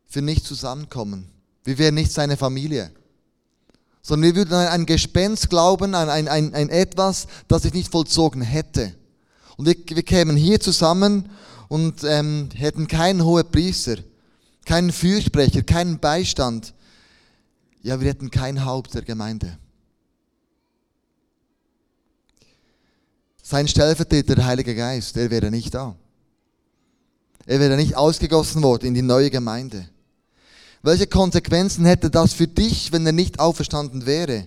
für 0.05 0.21
nichts 0.21 0.47
zusammenkommen. 0.47 1.29
Wir 1.63 1.77
wären 1.77 1.95
nicht 1.95 2.11
seine 2.11 2.35
Familie. 2.35 2.91
Sondern 4.01 4.29
wir 4.29 4.35
würden 4.35 4.53
an 4.53 4.67
ein 4.67 4.85
Gespenst 4.85 5.49
glauben, 5.49 5.95
an 5.95 6.09
ein, 6.09 6.27
ein, 6.27 6.53
ein 6.53 6.69
etwas, 6.69 7.27
das 7.47 7.61
sich 7.61 7.73
nicht 7.73 7.91
vollzogen 7.91 8.41
hätte. 8.41 8.93
Und 9.55 9.65
wir, 9.65 9.75
wir 9.95 10.03
kämen 10.03 10.35
hier 10.35 10.59
zusammen 10.59 11.29
und 11.69 12.03
ähm, 12.03 12.49
hätten 12.53 12.87
keinen 12.87 13.23
hohen 13.23 13.49
Priester, 13.49 13.97
keinen 14.65 14.91
Fürsprecher, 14.91 15.63
keinen 15.63 15.99
Beistand. 15.99 16.73
Ja, 17.81 18.01
wir 18.01 18.09
hätten 18.09 18.29
kein 18.31 18.65
Haupt 18.65 18.93
der 18.93 19.03
Gemeinde. 19.03 19.57
Sein 23.49 23.67
Stellvertreter, 23.67 24.35
der 24.35 24.45
Heilige 24.45 24.75
Geist, 24.75 25.15
der 25.15 25.31
wäre 25.31 25.49
nicht 25.49 25.73
da. 25.73 25.95
Er 27.47 27.59
wäre 27.59 27.77
nicht 27.77 27.97
ausgegossen 27.97 28.61
worden 28.61 28.85
in 28.85 28.93
die 28.93 29.01
neue 29.01 29.31
Gemeinde. 29.31 29.89
Welche 30.83 31.07
Konsequenzen 31.07 31.83
hätte 31.83 32.11
das 32.11 32.33
für 32.33 32.45
dich, 32.45 32.91
wenn 32.91 33.07
er 33.07 33.11
nicht 33.11 33.39
auferstanden 33.39 34.05
wäre? 34.05 34.45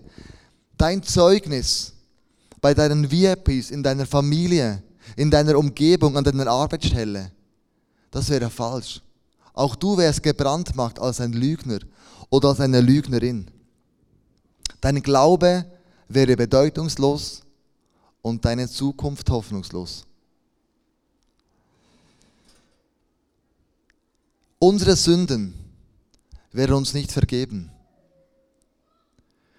Dein 0.78 1.02
Zeugnis 1.02 1.94
bei 2.60 2.74
deinen 2.74 3.10
VIPs, 3.10 3.72
in 3.72 3.82
deiner 3.82 4.06
Familie, 4.06 4.84
in 5.16 5.32
deiner 5.32 5.58
Umgebung, 5.58 6.16
an 6.16 6.22
deiner 6.22 6.46
Arbeitsstelle, 6.46 7.32
das 8.12 8.30
wäre 8.30 8.50
falsch. 8.50 9.02
Auch 9.52 9.74
du 9.74 9.96
wärst 9.96 10.22
gebrandmarkt 10.22 11.00
als 11.00 11.20
ein 11.20 11.32
Lügner 11.32 11.80
oder 12.30 12.50
als 12.50 12.60
eine 12.60 12.80
Lügnerin. 12.80 13.50
Dein 14.80 15.02
Glaube 15.02 15.66
wäre 16.06 16.36
bedeutungslos 16.36 17.42
und 18.22 18.44
deine 18.44 18.68
Zukunft 18.68 19.28
hoffnungslos. 19.28 20.06
Unsere 24.58 24.94
Sünden 24.94 25.54
wären 26.52 26.74
uns 26.74 26.94
nicht 26.94 27.10
vergeben. 27.10 27.70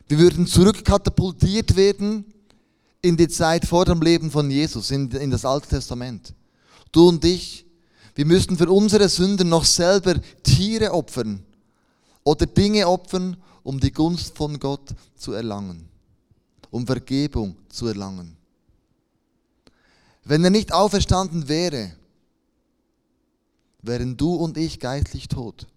Wir 0.08 0.18
würden 0.18 0.48
zurückkatapultiert 0.48 1.76
werden 1.76 2.26
in 3.02 3.18
die 3.18 3.28
Zeit 3.28 3.66
vor 3.66 3.84
dem 3.84 4.02
Leben 4.02 4.32
von 4.32 4.50
Jesus, 4.50 4.92
in, 4.92 5.12
in 5.12 5.30
das 5.30 5.44
Alte 5.44 5.68
Testament. 5.68 6.34
Du 6.92 7.10
und 7.10 7.26
ich, 7.26 7.66
wir 8.16 8.26
müssten 8.26 8.56
für 8.56 8.72
unsere 8.72 9.10
Sünden 9.10 9.50
noch 9.50 9.66
selber 9.66 10.16
Tiere 10.44 10.94
opfern 10.94 11.44
oder 12.24 12.46
Dinge 12.46 12.88
opfern, 12.88 13.36
um 13.64 13.80
die 13.80 13.92
Gunst 13.92 14.38
von 14.38 14.58
Gott 14.60 14.94
zu 15.16 15.34
erlangen, 15.34 15.90
um 16.70 16.86
Vergebung 16.86 17.58
zu 17.68 17.88
erlangen. 17.88 18.38
Wenn 20.26 20.44
er 20.44 20.50
nicht 20.50 20.72
auferstanden 20.72 21.48
wäre, 21.48 21.92
wären 23.82 24.16
du 24.16 24.36
und 24.36 24.58
ich 24.58 24.80
geistlich 24.80 25.28
tot. 25.28 25.68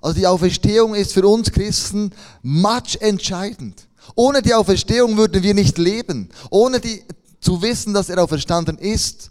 Also 0.00 0.18
die 0.18 0.26
Auferstehung 0.26 0.94
ist 0.94 1.12
für 1.12 1.26
uns 1.26 1.50
Christen 1.50 2.12
much 2.42 2.96
entscheidend. 3.00 3.86
Ohne 4.14 4.42
die 4.42 4.54
Auferstehung 4.54 5.16
würden 5.16 5.42
wir 5.42 5.54
nicht 5.54 5.78
leben. 5.78 6.28
Ohne 6.50 6.80
die, 6.80 7.04
zu 7.40 7.60
wissen, 7.62 7.94
dass 7.94 8.08
er 8.08 8.22
auferstanden 8.22 8.78
ist, 8.78 9.30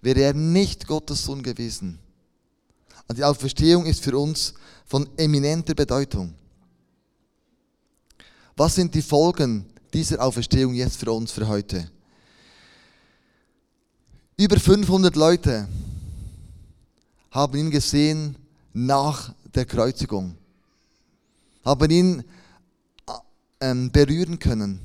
wäre 0.00 0.20
er 0.20 0.34
nicht 0.34 0.86
Gottes 0.86 1.24
Sohn 1.24 1.42
gewesen. 1.42 1.98
Also 3.08 3.14
die 3.14 3.24
Auferstehung 3.24 3.86
ist 3.86 4.02
für 4.02 4.16
uns 4.16 4.54
von 4.86 5.08
eminenter 5.16 5.74
Bedeutung. 5.74 6.34
Was 8.56 8.74
sind 8.74 8.94
die 8.94 9.02
Folgen 9.02 9.66
dieser 9.92 10.22
Auferstehung 10.22 10.74
jetzt 10.74 10.98
für 10.98 11.12
uns 11.12 11.32
für 11.32 11.48
heute? 11.48 11.90
Über 14.42 14.58
500 14.58 15.14
Leute 15.14 15.68
haben 17.30 17.56
ihn 17.56 17.70
gesehen 17.70 18.34
nach 18.72 19.32
der 19.54 19.64
Kreuzigung, 19.64 20.34
haben 21.64 21.90
ihn 21.92 22.24
ähm, 23.60 23.92
berühren 23.92 24.40
können, 24.40 24.80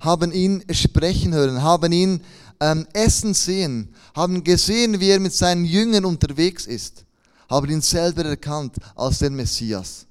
haben 0.00 0.32
ihn 0.32 0.64
sprechen 0.72 1.32
hören, 1.34 1.62
haben 1.62 1.92
ihn 1.92 2.20
ähm, 2.58 2.84
essen 2.94 3.32
sehen, 3.32 3.94
haben 4.12 4.42
gesehen, 4.42 4.98
wie 4.98 5.10
er 5.10 5.20
mit 5.20 5.34
seinen 5.34 5.66
Jüngern 5.66 6.04
unterwegs 6.04 6.66
ist, 6.66 7.04
haben 7.48 7.70
ihn 7.70 7.82
selber 7.82 8.24
erkannt 8.24 8.74
als 8.96 9.20
den 9.20 9.36
Messias. 9.36 10.04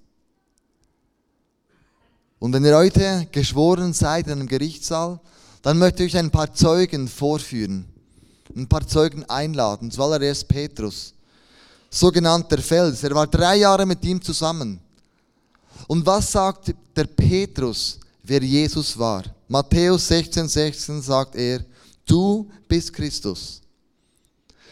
Und 2.39 2.53
wenn 2.53 2.63
ihr 2.63 2.77
heute 2.77 3.27
geschworen 3.29 3.91
seid 3.91 4.27
in 4.27 4.31
einem 4.31 4.47
Gerichtssaal, 4.47 5.19
dann 5.63 5.79
möchte 5.79 6.05
ich 6.05 6.13
euch 6.13 6.19
ein 6.19 6.31
paar 6.31 6.53
Zeugen 6.53 7.09
vorführen 7.09 7.89
ein 8.53 8.67
paar 8.67 8.85
Zeugen 8.87 9.23
einladen. 9.25 9.89
Zuallererst 9.89 10.47
Petrus, 10.47 11.13
sogenannter 11.89 12.57
Fels. 12.57 13.03
Er 13.03 13.15
war 13.15 13.27
drei 13.27 13.57
Jahre 13.57 13.85
mit 13.85 14.03
ihm 14.03 14.21
zusammen. 14.21 14.79
Und 15.87 16.05
was 16.05 16.31
sagt 16.31 16.73
der 16.95 17.05
Petrus, 17.05 17.99
wer 18.23 18.41
Jesus 18.41 18.97
war? 18.97 19.23
Matthäus 19.47 20.07
16, 20.07 20.47
16 20.47 21.01
sagt 21.01 21.35
er, 21.35 21.63
du 22.05 22.49
bist 22.67 22.91
Christus, 22.93 23.61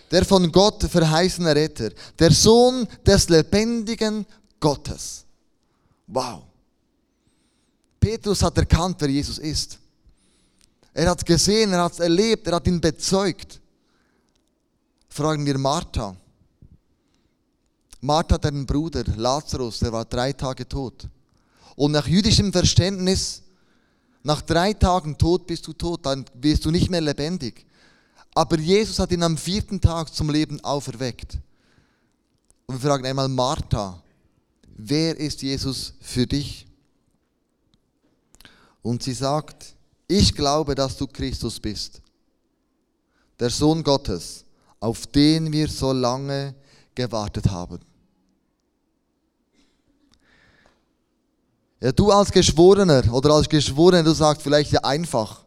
der 0.09 0.25
von 0.25 0.51
Gott 0.51 0.83
verheißene 0.83 1.55
Retter, 1.55 1.91
der 2.17 2.31
Sohn 2.31 2.87
des 3.05 3.29
lebendigen 3.29 4.25
Gottes. 4.59 5.25
Wow. 6.07 6.43
Petrus 7.99 8.41
hat 8.41 8.57
erkannt, 8.57 8.97
wer 8.99 9.09
Jesus 9.09 9.37
ist. 9.37 9.77
Er 10.93 11.09
hat 11.09 11.25
gesehen, 11.25 11.71
er 11.73 11.83
hat 11.83 11.93
es 11.93 11.99
erlebt, 11.99 12.47
er 12.47 12.55
hat 12.55 12.67
ihn 12.67 12.79
bezeugt 12.79 13.59
fragen 15.13 15.45
wir 15.45 15.59
Martha. 15.59 16.15
Martha 18.01 18.33
hat 18.33 18.47
einen 18.47 18.65
Bruder, 18.65 19.03
Lazarus, 19.15 19.79
der 19.79 19.91
war 19.91 20.05
drei 20.05 20.33
Tage 20.33 20.67
tot. 20.67 21.07
Und 21.75 21.91
nach 21.91 22.07
jüdischem 22.07 22.51
Verständnis, 22.51 23.43
nach 24.23 24.41
drei 24.41 24.73
Tagen 24.73 25.15
tot 25.15 25.45
bist 25.45 25.67
du 25.67 25.73
tot, 25.73 26.05
dann 26.07 26.25
wirst 26.33 26.65
du 26.65 26.71
nicht 26.71 26.89
mehr 26.89 27.01
lebendig. 27.01 27.65
Aber 28.33 28.57
Jesus 28.57 28.97
hat 28.97 29.11
ihn 29.11 29.21
am 29.21 29.37
vierten 29.37 29.79
Tag 29.79 30.11
zum 30.11 30.31
Leben 30.31 30.59
auferweckt. 30.61 31.37
Und 32.65 32.81
wir 32.81 32.89
fragen 32.89 33.05
einmal 33.05 33.29
Martha, 33.29 34.01
wer 34.75 35.15
ist 35.19 35.43
Jesus 35.43 35.93
für 36.01 36.25
dich? 36.25 36.65
Und 38.81 39.03
sie 39.03 39.13
sagt, 39.13 39.75
ich 40.07 40.33
glaube, 40.33 40.73
dass 40.73 40.97
du 40.97 41.05
Christus 41.05 41.59
bist, 41.59 42.01
der 43.39 43.51
Sohn 43.51 43.83
Gottes 43.83 44.43
auf 44.83 45.07
den 45.07 45.53
wir 45.53 45.69
so 45.69 45.93
lange 45.93 46.53
gewartet 46.93 47.49
haben. 47.49 47.79
Ja, 51.79 51.93
du 51.93 52.11
als 52.11 52.29
Geschworener 52.29 53.01
oder 53.13 53.31
als 53.31 53.47
Geschworener, 53.47 54.03
du 54.03 54.11
sagst 54.11 54.41
vielleicht 54.41 54.73
ja 54.73 54.81
einfach. 54.81 55.45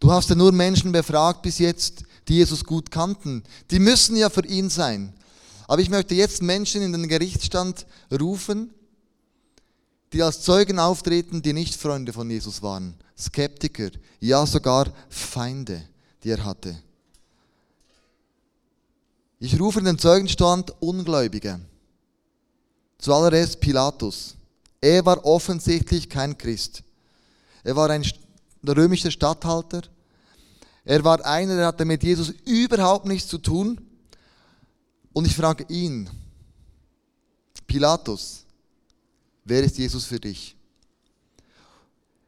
Du 0.00 0.10
hast 0.10 0.30
ja 0.30 0.34
nur 0.34 0.52
Menschen 0.52 0.90
befragt 0.90 1.42
bis 1.42 1.58
jetzt, 1.58 2.04
die 2.28 2.36
Jesus 2.36 2.64
gut 2.64 2.90
kannten. 2.90 3.42
Die 3.70 3.78
müssen 3.78 4.16
ja 4.16 4.30
für 4.30 4.46
ihn 4.46 4.70
sein. 4.70 5.12
Aber 5.66 5.82
ich 5.82 5.90
möchte 5.90 6.14
jetzt 6.14 6.40
Menschen 6.40 6.80
in 6.80 6.92
den 6.92 7.08
Gerichtsstand 7.08 7.84
rufen, 8.10 8.70
die 10.14 10.22
als 10.22 10.40
Zeugen 10.40 10.78
auftreten, 10.78 11.42
die 11.42 11.52
nicht 11.52 11.74
Freunde 11.74 12.14
von 12.14 12.30
Jesus 12.30 12.62
waren. 12.62 12.94
Skeptiker, 13.18 13.90
ja 14.18 14.46
sogar 14.46 14.90
Feinde, 15.10 15.86
die 16.24 16.30
er 16.30 16.42
hatte. 16.42 16.82
Ich 19.40 19.58
rufe 19.58 19.78
in 19.78 19.84
den 19.84 19.98
Zeugenstand 19.98 20.72
Ungläubige. 20.80 21.60
Zuallererst 22.98 23.60
Pilatus. 23.60 24.34
Er 24.80 25.04
war 25.06 25.24
offensichtlich 25.24 26.08
kein 26.08 26.36
Christ. 26.36 26.82
Er 27.62 27.76
war 27.76 27.90
ein 27.90 28.04
römischer 28.66 29.10
Statthalter. 29.10 29.82
Er 30.84 31.04
war 31.04 31.24
einer, 31.24 31.56
der 31.56 31.66
hatte 31.66 31.84
mit 31.84 32.02
Jesus 32.02 32.30
überhaupt 32.44 33.06
nichts 33.06 33.28
zu 33.28 33.38
tun. 33.38 33.80
Und 35.12 35.26
ich 35.26 35.36
frage 35.36 35.64
ihn, 35.68 36.10
Pilatus, 37.66 38.44
wer 39.44 39.62
ist 39.62 39.78
Jesus 39.78 40.04
für 40.04 40.18
dich? 40.18 40.56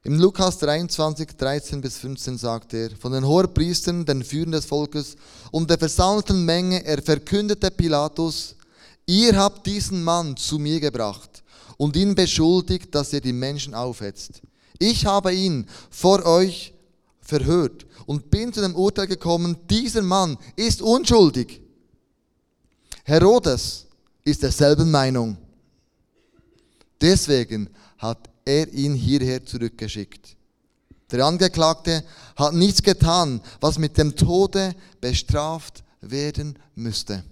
Im 0.02 0.18
Lukas 0.18 0.58
23, 0.58 1.36
13 1.36 1.80
bis 1.82 1.98
15 1.98 2.38
sagt 2.38 2.72
er, 2.72 2.90
von 2.96 3.12
den 3.12 3.26
Hohepriestern, 3.26 4.06
den 4.06 4.24
Führern 4.24 4.52
des 4.52 4.64
Volkes 4.64 5.14
und 5.50 5.68
der 5.68 5.78
versammelten 5.78 6.42
Menge, 6.46 6.82
er 6.86 7.02
verkündete 7.02 7.70
Pilatus, 7.70 8.56
ihr 9.04 9.36
habt 9.36 9.66
diesen 9.66 10.02
Mann 10.02 10.38
zu 10.38 10.58
mir 10.58 10.80
gebracht 10.80 11.42
und 11.76 11.96
ihn 11.96 12.14
beschuldigt, 12.14 12.94
dass 12.94 13.12
er 13.12 13.20
die 13.20 13.34
Menschen 13.34 13.74
aufhetzt. 13.74 14.40
Ich 14.78 15.04
habe 15.04 15.34
ihn 15.34 15.66
vor 15.90 16.24
euch 16.24 16.72
verhört 17.20 17.84
und 18.06 18.30
bin 18.30 18.54
zu 18.54 18.62
dem 18.62 18.74
Urteil 18.74 19.06
gekommen, 19.06 19.58
dieser 19.68 20.00
Mann 20.00 20.38
ist 20.56 20.80
unschuldig. 20.80 21.60
Herodes 23.04 23.86
ist 24.24 24.42
derselben 24.42 24.90
Meinung. 24.90 25.36
Deswegen 27.02 27.68
hat 27.98 28.29
er 28.44 28.72
ihn 28.72 28.94
hierher 28.94 29.44
zurückgeschickt. 29.44 30.36
Der 31.10 31.24
Angeklagte 31.24 32.04
hat 32.36 32.54
nichts 32.54 32.82
getan, 32.82 33.40
was 33.60 33.78
mit 33.78 33.98
dem 33.98 34.14
Tode 34.14 34.74
bestraft 35.00 35.82
werden 36.00 36.58
müsste. 36.74 37.24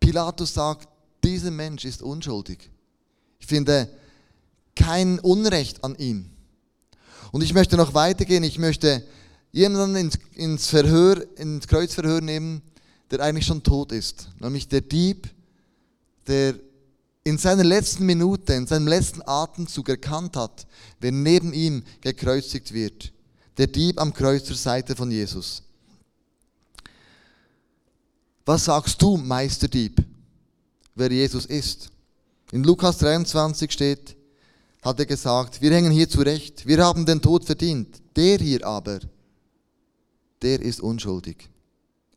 Pilatus 0.00 0.54
sagt, 0.54 0.88
dieser 1.22 1.50
Mensch 1.50 1.84
ist 1.84 2.02
unschuldig. 2.02 2.70
Ich 3.38 3.46
finde 3.46 3.88
kein 4.74 5.18
Unrecht 5.18 5.84
an 5.84 5.94
ihm. 5.96 6.30
Und 7.32 7.42
ich 7.42 7.54
möchte 7.54 7.76
noch 7.76 7.94
weitergehen. 7.94 8.42
Ich 8.42 8.58
möchte 8.58 9.04
jemanden 9.52 10.10
ins, 10.34 10.66
Verhör, 10.66 11.26
ins 11.36 11.66
Kreuzverhör 11.66 12.20
nehmen, 12.20 12.62
der 13.10 13.20
eigentlich 13.20 13.46
schon 13.46 13.62
tot 13.62 13.92
ist. 13.92 14.28
Nämlich 14.40 14.68
der 14.68 14.80
Dieb, 14.80 15.28
der 16.26 16.54
in 17.28 17.36
seiner 17.36 17.64
letzten 17.64 18.06
Minute, 18.06 18.54
in 18.54 18.66
seinem 18.66 18.88
letzten 18.88 19.20
Atemzug 19.26 19.90
erkannt 19.90 20.34
hat, 20.34 20.66
wer 20.98 21.12
neben 21.12 21.52
ihm 21.52 21.84
gekreuzigt 22.00 22.72
wird. 22.72 23.12
Der 23.58 23.66
Dieb 23.66 24.00
am 24.00 24.14
Kreuz 24.14 24.44
zur 24.44 24.56
Seite 24.56 24.96
von 24.96 25.10
Jesus. 25.10 25.62
Was 28.46 28.64
sagst 28.64 29.02
du, 29.02 29.18
Meisterdieb, 29.18 30.02
wer 30.94 31.12
Jesus 31.12 31.44
ist? 31.44 31.90
In 32.50 32.64
Lukas 32.64 32.96
23 32.96 33.70
steht, 33.70 34.16
hat 34.80 34.98
er 34.98 35.04
gesagt, 35.04 35.60
wir 35.60 35.70
hängen 35.70 35.92
hier 35.92 36.08
zurecht, 36.08 36.66
wir 36.66 36.82
haben 36.82 37.04
den 37.04 37.20
Tod 37.20 37.44
verdient. 37.44 38.00
Der 38.16 38.38
hier 38.38 38.66
aber, 38.66 39.00
der 40.40 40.62
ist 40.62 40.80
unschuldig. 40.80 41.46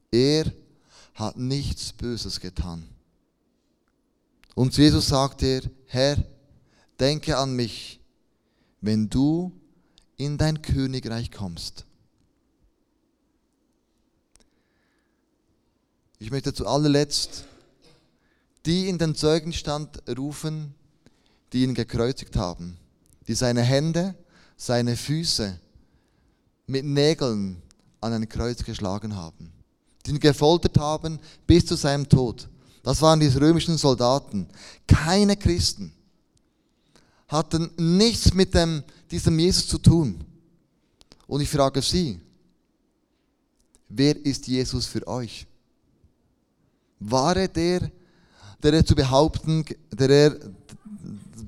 Er 0.09 0.45
hat 1.15 1.35
nichts 1.35 1.91
Böses 1.91 2.39
getan. 2.39 2.90
Und 4.55 4.75
Jesus 4.77 5.07
sagt 5.07 5.43
er, 5.43 5.61
Herr, 5.85 6.17
denke 6.99 7.37
an 7.37 7.55
mich, 7.55 7.99
wenn 8.81 9.09
du 9.09 9.51
in 10.17 10.37
dein 10.37 10.61
Königreich 10.61 11.31
kommst. 11.31 11.85
Ich 16.19 16.29
möchte 16.29 16.53
zu 16.53 16.67
allerletzt 16.67 17.45
die 18.65 18.89
in 18.89 18.97
den 18.97 19.15
Zeugenstand 19.15 20.03
rufen, 20.17 20.73
die 21.53 21.63
ihn 21.63 21.73
gekreuzigt 21.73 22.35
haben, 22.35 22.77
die 23.27 23.33
seine 23.33 23.61
Hände, 23.61 24.15
seine 24.55 24.95
Füße 24.95 25.59
mit 26.67 26.85
Nägeln 26.85 27.61
an 27.99 28.13
ein 28.13 28.29
Kreuz 28.29 28.63
geschlagen 28.63 29.15
haben, 29.15 29.51
die 30.05 30.11
ihn 30.11 30.19
gefoltert 30.19 30.77
haben 30.77 31.19
bis 31.47 31.65
zu 31.65 31.75
seinem 31.75 32.07
Tod. 32.07 32.47
Das 32.83 33.01
waren 33.01 33.19
die 33.19 33.27
römischen 33.27 33.77
Soldaten, 33.77 34.47
keine 34.87 35.37
Christen, 35.37 35.93
hatten 37.27 37.71
nichts 37.77 38.33
mit 38.33 38.53
dem, 38.53 38.83
diesem 39.09 39.37
Jesus 39.37 39.67
zu 39.67 39.77
tun. 39.77 40.23
Und 41.27 41.41
ich 41.41 41.49
frage 41.49 41.81
Sie, 41.81 42.19
wer 43.87 44.25
ist 44.25 44.47
Jesus 44.47 44.85
für 44.85 45.05
euch? 45.07 45.45
War 46.99 47.35
er 47.37 47.47
der, 47.47 47.91
der 48.61 48.73
er 48.73 48.85
zu 48.85 48.95
behaupten, 48.95 49.65
der 49.91 50.09
er, 50.09 50.39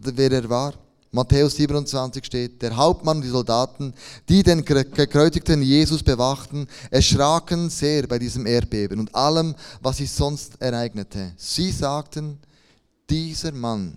wer 0.02 0.32
er 0.32 0.50
war? 0.50 0.74
Matthäus 1.14 1.56
27 1.58 2.26
steht, 2.26 2.62
der 2.64 2.76
Hauptmann 2.76 3.18
und 3.18 3.24
die 3.24 3.30
Soldaten, 3.30 3.94
die 4.28 4.42
den 4.42 4.66
gekreuzigten 4.66 5.62
Jesus 5.62 6.02
bewachten, 6.02 6.68
erschraken 6.90 7.70
sehr 7.70 8.08
bei 8.08 8.18
diesem 8.18 8.48
Erdbeben 8.48 9.00
und 9.00 9.14
allem, 9.14 9.54
was 9.80 9.98
sich 9.98 10.10
sonst 10.10 10.60
ereignete. 10.60 11.34
Sie 11.38 11.70
sagten, 11.70 12.40
dieser 13.08 13.52
Mann 13.52 13.96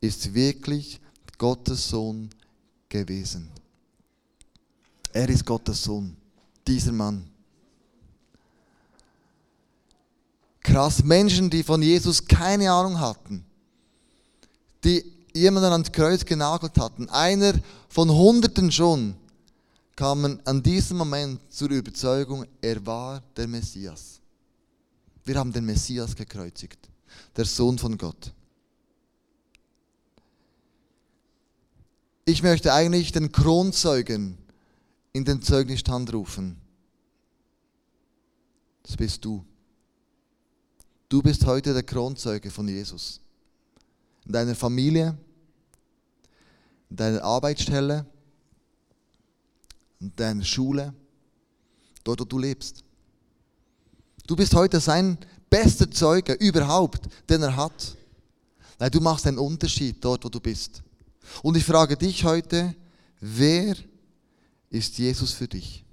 ist 0.00 0.34
wirklich 0.34 1.00
Gottes 1.38 1.88
Sohn 1.88 2.30
gewesen. 2.88 3.48
Er 5.12 5.28
ist 5.28 5.46
Gottes 5.46 5.84
Sohn, 5.84 6.16
dieser 6.66 6.92
Mann. 6.92 7.30
Krass, 10.62 11.04
Menschen, 11.04 11.48
die 11.48 11.62
von 11.62 11.80
Jesus 11.80 12.26
keine 12.26 12.72
Ahnung 12.72 12.98
hatten, 12.98 13.44
die 14.82 15.17
jemanden 15.38 15.72
ans 15.72 15.92
Kreuz 15.92 16.24
genagelt 16.24 16.78
hatten, 16.78 17.08
einer 17.08 17.54
von 17.88 18.10
Hunderten 18.10 18.70
schon, 18.70 19.14
kamen 19.96 20.40
an 20.46 20.62
diesem 20.62 20.98
Moment 20.98 21.40
zur 21.52 21.70
Überzeugung, 21.70 22.46
er 22.60 22.84
war 22.86 23.22
der 23.36 23.48
Messias. 23.48 24.20
Wir 25.24 25.36
haben 25.36 25.52
den 25.52 25.64
Messias 25.64 26.14
gekreuzigt, 26.14 26.78
der 27.36 27.44
Sohn 27.44 27.78
von 27.78 27.98
Gott. 27.98 28.32
Ich 32.24 32.42
möchte 32.42 32.72
eigentlich 32.72 33.10
den 33.10 33.32
Kronzeugen 33.32 34.38
in 35.12 35.24
den 35.24 35.42
Zeugnisstand 35.42 36.12
rufen. 36.12 36.60
Das 38.82 38.96
bist 38.96 39.24
du. 39.24 39.44
Du 41.08 41.22
bist 41.22 41.44
heute 41.46 41.72
der 41.72 41.82
Kronzeuge 41.82 42.50
von 42.50 42.68
Jesus. 42.68 43.20
In 44.26 44.32
deiner 44.32 44.54
Familie, 44.54 45.16
in 46.90 46.96
deiner 46.96 47.22
Arbeitsstelle, 47.22 48.06
in 50.00 50.14
deiner 50.16 50.44
Schule, 50.44 50.94
dort, 52.04 52.20
wo 52.20 52.24
du 52.24 52.38
lebst. 52.38 52.84
Du 54.26 54.36
bist 54.36 54.54
heute 54.54 54.80
sein 54.80 55.18
bester 55.50 55.90
Zeuge 55.90 56.34
überhaupt, 56.34 57.08
den 57.28 57.42
er 57.42 57.56
hat. 57.56 57.96
Weil 58.78 58.90
du 58.90 59.00
machst 59.00 59.26
einen 59.26 59.38
Unterschied 59.38 60.04
dort, 60.04 60.24
wo 60.24 60.28
du 60.28 60.40
bist. 60.40 60.82
Und 61.42 61.56
ich 61.56 61.64
frage 61.64 61.96
dich 61.96 62.24
heute, 62.24 62.74
wer 63.20 63.76
ist 64.70 64.98
Jesus 64.98 65.32
für 65.32 65.48
dich? 65.48 65.84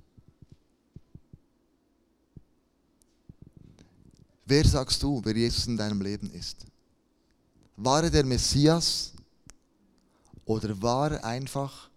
Wer 4.46 4.66
sagst 4.66 5.02
du, 5.02 5.22
wer 5.24 5.36
Jesus 5.36 5.66
in 5.66 5.76
deinem 5.76 6.02
Leben 6.02 6.30
ist? 6.30 6.66
War 7.76 8.04
er 8.04 8.12
der 8.12 8.24
Messias 8.24 9.15
oder 10.46 10.82
war 10.82 11.12
er 11.12 11.26
einfach 11.26 11.90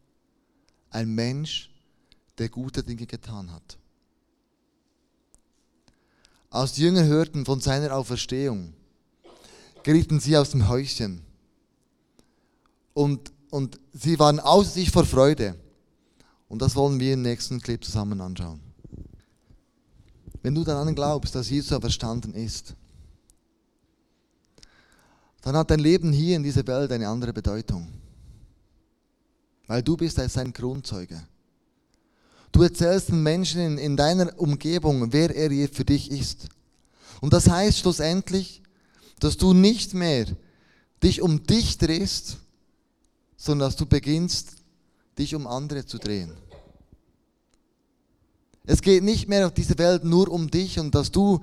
ein 0.91 1.15
Mensch, 1.15 1.71
der 2.39 2.49
gute 2.49 2.83
Dinge 2.83 3.07
getan 3.07 3.53
hat? 3.53 3.79
Als 6.51 6.73
die 6.73 6.83
Jünger 6.83 7.05
hörten 7.05 7.45
von 7.45 7.61
seiner 7.61 7.95
Auferstehung, 7.95 8.73
gerieten 9.83 10.19
sie 10.19 10.37
aus 10.37 10.51
dem 10.51 10.69
Häuschen. 10.69 11.23
Und, 12.95 13.33
und 13.51 13.79
sie 13.93 14.19
waren 14.19 14.41
außer 14.41 14.71
sich 14.71 14.91
vor 14.91 15.05
Freude. 15.05 15.55
Und 16.49 16.63
das 16.63 16.75
wollen 16.75 16.99
wir 16.99 17.13
im 17.13 17.23
nächsten 17.23 17.61
Clip 17.61 17.85
zusammen 17.85 18.21
anschauen. 18.21 18.61
Wenn 20.43 20.55
du 20.55 20.65
daran 20.65 20.95
glaubst, 20.95 21.35
dass 21.35 21.51
Jesus 21.51 21.73
auferstanden 21.73 22.33
ist, 22.33 22.75
dann 25.43 25.57
hat 25.57 25.71
dein 25.71 25.81
Leben 25.81 26.13
hier 26.13 26.37
in 26.37 26.43
dieser 26.43 26.67
Welt 26.67 26.91
eine 26.91 27.09
andere 27.09 27.33
Bedeutung. 27.33 27.89
Weil 29.69 29.83
du 29.83 29.97
bist 29.97 30.19
als 30.19 30.33
sein 30.33 30.53
Grundzeuge. 30.53 31.23
Du 32.51 32.63
erzählst 32.63 33.11
den 33.11 33.23
Menschen 33.23 33.61
in, 33.61 33.79
in 33.79 33.97
deiner 33.97 34.37
Umgebung, 34.41 35.13
wer 35.13 35.35
er 35.35 35.69
für 35.69 35.85
dich 35.85 36.11
ist. 36.11 36.49
Und 37.21 37.33
das 37.33 37.49
heißt 37.49 37.79
schlussendlich, 37.79 38.63
dass 39.21 39.37
du 39.37 39.53
nicht 39.53 39.95
mehr 39.95 40.27
dich 41.03 41.23
um 41.23 41.45
dich 41.45 41.79
drehst, 41.79 42.39
sondern 43.37 43.69
dass 43.69 43.77
du 43.77 43.87
beginnst, 43.87 44.57
dich 45.19 45.35
um 45.35 45.47
andere 45.47 45.85
zu 45.87 45.99
drehen. 45.99 46.33
Es 48.65 48.83
geht 48.83 49.03
nicht 49.03 49.29
mehr 49.29 49.47
auf 49.47 49.55
dieser 49.55 49.79
Welt 49.79 50.05
nur 50.05 50.29
um 50.29 50.51
dich 50.51 50.79
und 50.79 50.95
dass 50.95 51.11
du 51.11 51.41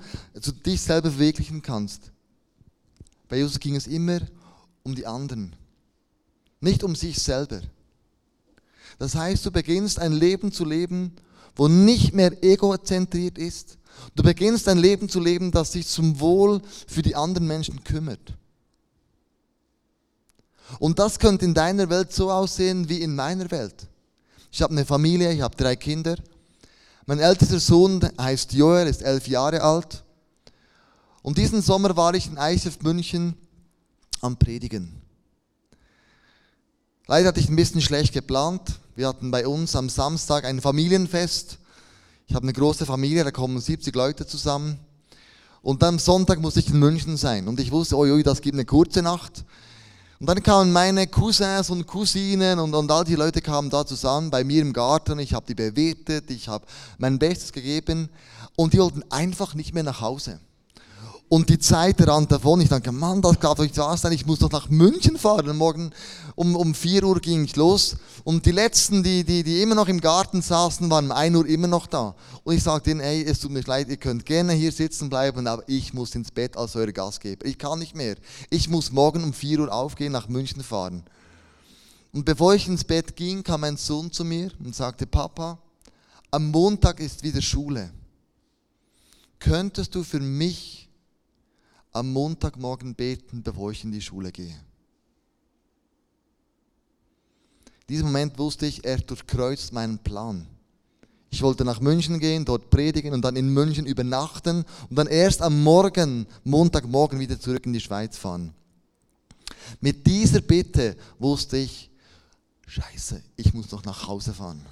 dich 0.64 0.80
selber 0.80 1.10
verwirklichen 1.10 1.62
kannst. 1.62 2.12
Bei 3.28 3.36
Jesus 3.36 3.58
ging 3.58 3.74
es 3.74 3.86
immer 3.86 4.20
um 4.84 4.94
die 4.94 5.06
anderen, 5.06 5.56
nicht 6.60 6.84
um 6.84 6.94
sich 6.94 7.18
selber. 7.18 7.60
Das 8.98 9.14
heißt, 9.14 9.44
du 9.44 9.50
beginnst 9.50 9.98
ein 9.98 10.12
Leben 10.12 10.52
zu 10.52 10.64
leben, 10.64 11.12
wo 11.54 11.68
nicht 11.68 12.14
mehr 12.14 12.32
egozentriert 12.42 13.38
ist. 13.38 13.78
Du 14.14 14.22
beginnst 14.22 14.68
ein 14.68 14.78
Leben 14.78 15.08
zu 15.08 15.20
leben, 15.20 15.50
das 15.50 15.72
sich 15.72 15.86
zum 15.86 16.20
Wohl 16.20 16.60
für 16.86 17.02
die 17.02 17.16
anderen 17.16 17.46
Menschen 17.46 17.82
kümmert. 17.84 18.34
Und 20.78 20.98
das 20.98 21.18
könnte 21.18 21.44
in 21.44 21.54
deiner 21.54 21.88
Welt 21.88 22.12
so 22.12 22.30
aussehen 22.30 22.88
wie 22.88 23.00
in 23.00 23.14
meiner 23.14 23.50
Welt. 23.50 23.86
Ich 24.50 24.62
habe 24.62 24.72
eine 24.72 24.84
Familie, 24.84 25.32
ich 25.32 25.40
habe 25.40 25.56
drei 25.56 25.76
Kinder. 25.76 26.16
Mein 27.06 27.20
ältester 27.20 27.60
Sohn 27.60 28.00
heißt 28.20 28.52
Joel, 28.52 28.88
ist 28.88 29.02
elf 29.02 29.28
Jahre 29.28 29.62
alt. 29.62 30.02
Und 31.22 31.38
diesen 31.38 31.62
Sommer 31.62 31.96
war 31.96 32.14
ich 32.14 32.26
in 32.26 32.36
ICF 32.36 32.80
München 32.82 33.34
am 34.20 34.36
Predigen. 34.36 35.00
Leider 37.06 37.28
hatte 37.28 37.40
ich 37.40 37.48
ein 37.48 37.56
bisschen 37.56 37.80
schlecht 37.80 38.12
geplant. 38.12 38.80
Wir 38.96 39.08
hatten 39.08 39.30
bei 39.30 39.46
uns 39.46 39.76
am 39.76 39.90
Samstag 39.90 40.46
ein 40.46 40.62
Familienfest. 40.62 41.58
Ich 42.28 42.34
habe 42.34 42.44
eine 42.44 42.54
große 42.54 42.86
Familie, 42.86 43.24
da 43.24 43.30
kommen 43.30 43.60
70 43.60 43.94
Leute 43.94 44.26
zusammen. 44.26 44.78
Und 45.60 45.82
dann 45.82 45.96
am 45.96 45.98
Sonntag 45.98 46.40
musste 46.40 46.60
ich 46.60 46.70
in 46.70 46.78
München 46.78 47.18
sein. 47.18 47.46
Und 47.46 47.60
ich 47.60 47.70
wusste, 47.70 47.98
oi, 47.98 48.10
oi, 48.10 48.22
das 48.22 48.40
gibt 48.40 48.54
eine 48.54 48.64
kurze 48.64 49.02
Nacht. 49.02 49.44
Und 50.18 50.30
dann 50.30 50.42
kamen 50.42 50.72
meine 50.72 51.06
Cousins 51.08 51.68
und 51.68 51.86
Cousinen 51.86 52.58
und, 52.58 52.74
und 52.74 52.90
all 52.90 53.04
die 53.04 53.16
Leute 53.16 53.42
kamen 53.42 53.68
da 53.68 53.84
zusammen 53.84 54.30
bei 54.30 54.44
mir 54.44 54.62
im 54.62 54.72
Garten. 54.72 55.18
Ich 55.18 55.34
habe 55.34 55.44
die 55.44 55.54
bewirtet, 55.54 56.30
ich 56.30 56.48
habe 56.48 56.64
mein 56.96 57.18
Bestes 57.18 57.52
gegeben. 57.52 58.08
Und 58.56 58.72
die 58.72 58.78
wollten 58.78 59.02
einfach 59.10 59.52
nicht 59.52 59.74
mehr 59.74 59.82
nach 59.82 60.00
Hause. 60.00 60.40
Und 61.28 61.48
die 61.48 61.58
Zeit 61.58 62.06
rannt 62.06 62.30
davon. 62.30 62.60
Ich 62.60 62.68
dachte, 62.68 62.92
Mann, 62.92 63.20
das 63.20 63.40
kann 63.40 63.56
doch 63.56 63.64
nicht 63.64 63.76
wahr 63.78 63.96
sein. 63.96 64.12
Ich 64.12 64.26
muss 64.26 64.38
doch 64.38 64.50
nach 64.52 64.68
München 64.68 65.18
fahren. 65.18 65.56
Morgen 65.56 65.90
um, 66.36 66.54
um 66.54 66.72
4 66.72 67.02
Uhr 67.02 67.20
ging 67.20 67.44
ich 67.44 67.56
los. 67.56 67.96
Und 68.22 68.46
die 68.46 68.52
Letzten, 68.52 69.02
die, 69.02 69.24
die, 69.24 69.42
die 69.42 69.60
immer 69.60 69.74
noch 69.74 69.88
im 69.88 70.00
Garten 70.00 70.40
saßen, 70.40 70.88
waren 70.88 71.06
um 71.06 71.12
1 71.12 71.36
Uhr 71.36 71.46
immer 71.46 71.66
noch 71.66 71.88
da. 71.88 72.14
Und 72.44 72.54
ich 72.54 72.62
sagte 72.62 72.92
ihnen, 72.92 73.00
ey, 73.00 73.24
es 73.24 73.40
tut 73.40 73.50
mir 73.50 73.62
leid, 73.62 73.88
ihr 73.88 73.96
könnt 73.96 74.24
gerne 74.24 74.52
hier 74.52 74.70
sitzen 74.70 75.08
bleiben, 75.08 75.48
aber 75.48 75.64
ich 75.66 75.92
muss 75.92 76.14
ins 76.14 76.30
Bett 76.30 76.56
als 76.56 76.76
euer 76.76 76.92
Gastgeber. 76.92 77.44
Ich 77.44 77.58
kann 77.58 77.80
nicht 77.80 77.96
mehr. 77.96 78.14
Ich 78.48 78.68
muss 78.68 78.92
morgen 78.92 79.24
um 79.24 79.32
4 79.32 79.60
Uhr 79.60 79.72
aufgehen, 79.72 80.12
nach 80.12 80.28
München 80.28 80.62
fahren. 80.62 81.02
Und 82.12 82.24
bevor 82.24 82.54
ich 82.54 82.68
ins 82.68 82.84
Bett 82.84 83.16
ging, 83.16 83.42
kam 83.42 83.62
mein 83.62 83.76
Sohn 83.76 84.12
zu 84.12 84.24
mir 84.24 84.52
und 84.64 84.76
sagte, 84.76 85.06
Papa, 85.08 85.58
am 86.30 86.52
Montag 86.52 87.00
ist 87.00 87.24
wieder 87.24 87.42
Schule. 87.42 87.90
Könntest 89.40 89.94
du 89.94 90.04
für 90.04 90.20
mich 90.20 90.85
am 91.92 92.12
Montagmorgen 92.12 92.94
beten, 92.94 93.42
bevor 93.42 93.70
ich 93.70 93.84
in 93.84 93.92
die 93.92 94.02
Schule 94.02 94.32
gehe. 94.32 94.54
In 97.88 97.94
diesem 97.94 98.06
Moment 98.06 98.38
wusste 98.38 98.66
ich, 98.66 98.84
er 98.84 98.98
durchkreuzt 98.98 99.72
meinen 99.72 99.98
Plan. 99.98 100.46
Ich 101.30 101.42
wollte 101.42 101.64
nach 101.64 101.80
München 101.80 102.18
gehen, 102.18 102.44
dort 102.44 102.70
predigen 102.70 103.12
und 103.12 103.22
dann 103.22 103.36
in 103.36 103.48
München 103.48 103.86
übernachten 103.86 104.64
und 104.88 104.96
dann 104.96 105.06
erst 105.06 105.42
am 105.42 105.62
Morgen, 105.62 106.26
Montagmorgen 106.44 107.20
wieder 107.20 107.38
zurück 107.38 107.66
in 107.66 107.72
die 107.72 107.80
Schweiz 107.80 108.16
fahren. 108.16 108.54
Mit 109.80 110.06
dieser 110.06 110.40
Bitte 110.40 110.96
wusste 111.18 111.58
ich, 111.58 111.90
scheiße, 112.66 113.22
ich 113.36 113.54
muss 113.54 113.70
noch 113.70 113.84
nach 113.84 114.06
Hause 114.08 114.32
fahren. 114.32 114.64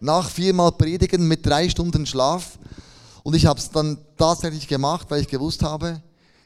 Nach 0.00 0.28
viermal 0.28 0.72
Predigen 0.72 1.28
mit 1.28 1.44
drei 1.44 1.68
Stunden 1.68 2.04
Schlaf 2.06 2.58
und 3.22 3.34
ich 3.34 3.46
habe 3.46 3.60
es 3.60 3.70
dann 3.70 3.98
tatsächlich 4.16 4.66
gemacht, 4.66 5.06
weil 5.10 5.20
ich 5.20 5.28
gewusst 5.28 5.62
habe, 5.62 6.02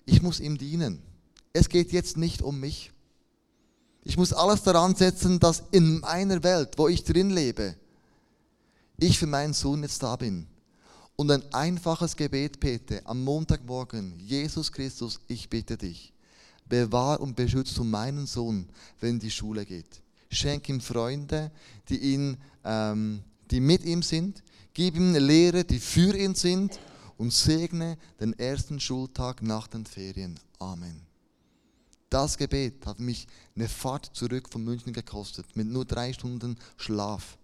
ich 0.07 0.23
muss 0.23 0.41
ihm 0.41 0.59
dienen. 0.59 1.03
Es 1.53 1.69
geht 1.69 1.93
jetzt 1.93 2.17
nicht 2.17 2.43
um 2.43 2.61
mich. 2.61 2.93
Ich 4.03 4.17
muss 4.17 4.33
alles 4.33 4.63
daran 4.63 4.95
setzen, 4.95 5.41
dass 5.41 5.63
in 5.71 6.01
meiner 6.01 6.43
Welt, 6.43 6.77
wo 6.77 6.89
ich 6.89 7.05
drin 7.05 7.31
lebe, 7.31 7.75
ich 8.99 9.19
für 9.19 9.27
meinen 9.27 9.55
Sohn 9.55 9.83
jetzt 9.83 10.03
da 10.03 10.17
bin. 10.17 10.47
Und 11.17 11.31
ein 11.31 11.43
einfaches 11.55 12.17
Gebet 12.17 12.61
bete 12.61 13.01
am 13.07 13.23
Montagmorgen, 13.23 14.19
Jesus 14.19 14.73
Christus, 14.73 15.21
ich 15.29 15.49
bitte 15.49 15.77
dich, 15.77 16.13
bewahr 16.69 17.21
und 17.21 17.37
beschütze 17.37 17.85
meinen 17.85 18.27
Sohn, 18.27 18.69
wenn 19.01 19.19
die 19.19 19.31
Schule 19.31 19.65
geht. 19.65 20.03
Schenk 20.31 20.69
ihm 20.69 20.81
Freunde, 20.81 21.53
die, 21.89 21.99
ihn, 21.99 22.37
ähm, 22.65 23.23
die 23.51 23.61
mit 23.61 23.85
ihm 23.85 24.03
sind. 24.03 24.43
Gib 24.75 24.97
ihm 24.97 25.15
Lehre, 25.15 25.65
die 25.65 25.79
für 25.79 26.17
ihn 26.17 26.35
sind 26.35 26.79
und 27.19 27.33
segne 27.33 27.97
den 28.21 28.39
ersten 28.39 28.81
Schultag 28.81 29.43
nach 29.43 29.67
den 29.67 29.87
Ferien. 29.87 30.39
Amen. 30.59 31.01
Das 32.11 32.37
Gebet 32.37 32.87
hat 32.87 33.01
mich 33.01 33.27
eine 33.57 33.69
Fahrt 33.69 34.11
zurück 34.13 34.49
von 34.51 34.63
München 34.63 34.93
gekostet, 34.93 35.47
mit 35.55 35.67
nur 35.67 35.85
drei 35.85 36.13
Stunden 36.13 36.57
Schlaf. 36.77 37.37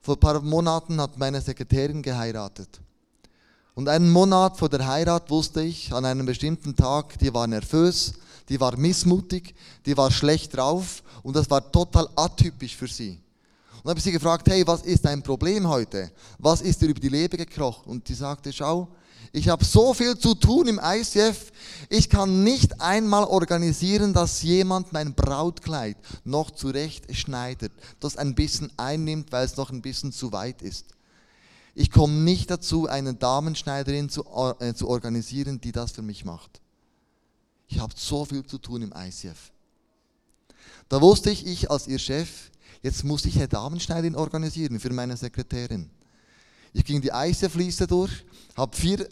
Vor 0.00 0.16
ein 0.16 0.20
paar 0.20 0.40
Monaten 0.40 1.00
hat 1.00 1.16
meine 1.18 1.40
Sekretärin 1.40 2.02
geheiratet. 2.02 2.80
Und 3.74 3.88
einen 3.88 4.10
Monat 4.10 4.56
vor 4.56 4.68
der 4.68 4.86
Heirat 4.86 5.30
wusste 5.30 5.62
ich, 5.62 5.92
an 5.92 6.04
einem 6.04 6.26
bestimmten 6.26 6.74
Tag, 6.74 7.18
die 7.18 7.32
war 7.32 7.46
nervös, 7.46 8.14
die 8.48 8.58
war 8.58 8.76
missmutig, 8.76 9.54
die 9.84 9.96
war 9.96 10.10
schlecht 10.10 10.56
drauf 10.56 11.02
und 11.22 11.36
das 11.36 11.50
war 11.50 11.70
total 11.70 12.08
atypisch 12.16 12.74
für 12.74 12.88
sie. 12.88 13.20
Und 13.86 13.90
habe 13.90 14.00
ich 14.00 14.04
sie 14.04 14.10
gefragt, 14.10 14.48
hey, 14.48 14.66
was 14.66 14.82
ist 14.82 15.04
dein 15.04 15.22
Problem 15.22 15.68
heute? 15.68 16.10
Was 16.38 16.60
ist 16.60 16.82
dir 16.82 16.88
über 16.88 16.98
die 16.98 17.08
Leber 17.08 17.36
gekrochen? 17.36 17.88
Und 17.88 18.08
die 18.08 18.14
sagte, 18.14 18.52
schau, 18.52 18.88
ich 19.30 19.48
habe 19.48 19.64
so 19.64 19.94
viel 19.94 20.18
zu 20.18 20.34
tun 20.34 20.66
im 20.66 20.80
ICF, 20.82 21.52
ich 21.88 22.10
kann 22.10 22.42
nicht 22.42 22.80
einmal 22.80 23.22
organisieren, 23.22 24.12
dass 24.12 24.42
jemand 24.42 24.92
mein 24.92 25.14
Brautkleid 25.14 25.96
noch 26.24 26.50
zurecht 26.50 27.14
schneidet, 27.14 27.70
das 28.00 28.16
ein 28.16 28.34
bisschen 28.34 28.72
einnimmt, 28.76 29.30
weil 29.30 29.44
es 29.44 29.56
noch 29.56 29.70
ein 29.70 29.82
bisschen 29.82 30.10
zu 30.10 30.32
weit 30.32 30.62
ist. 30.62 30.86
Ich 31.76 31.92
komme 31.92 32.14
nicht 32.14 32.50
dazu, 32.50 32.88
eine 32.88 33.14
Damenschneiderin 33.14 34.08
zu, 34.08 34.24
äh, 34.58 34.74
zu 34.74 34.88
organisieren, 34.88 35.60
die 35.60 35.70
das 35.70 35.92
für 35.92 36.02
mich 36.02 36.24
macht. 36.24 36.60
Ich 37.68 37.78
habe 37.78 37.94
so 37.96 38.24
viel 38.24 38.44
zu 38.44 38.58
tun 38.58 38.82
im 38.82 38.92
ICF. 38.92 39.52
Da 40.88 41.00
wusste 41.00 41.30
ich, 41.30 41.46
ich 41.46 41.70
als 41.70 41.86
ihr 41.86 42.00
Chef, 42.00 42.50
Jetzt 42.86 43.02
muss 43.02 43.24
ich 43.24 43.34
eine 43.34 43.48
Damenschneiderin 43.48 44.14
organisieren 44.14 44.78
für 44.78 44.92
meine 44.92 45.16
Sekretärin. 45.16 45.90
Ich 46.72 46.84
ging 46.84 47.00
die 47.00 47.12
Eisefließe 47.12 47.84
durch, 47.88 48.24
habe 48.56 48.76
vier 48.76 49.08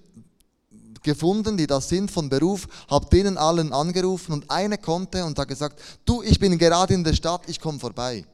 gefunden, 1.03 1.57
die 1.57 1.67
das 1.67 1.89
sind 1.89 2.09
von 2.09 2.29
Beruf, 2.29 2.69
habe 2.89 3.09
denen 3.11 3.37
allen 3.37 3.73
angerufen 3.73 4.31
und 4.31 4.49
eine 4.49 4.79
konnte 4.79 5.25
und 5.25 5.37
hat 5.37 5.49
gesagt, 5.49 5.81
du, 6.05 6.23
ich 6.23 6.39
bin 6.39 6.57
gerade 6.57 6.95
in 6.95 7.03
der 7.03 7.15
Stadt, 7.15 7.49
ich 7.49 7.59
komme 7.59 7.81
vorbei. 7.81 8.25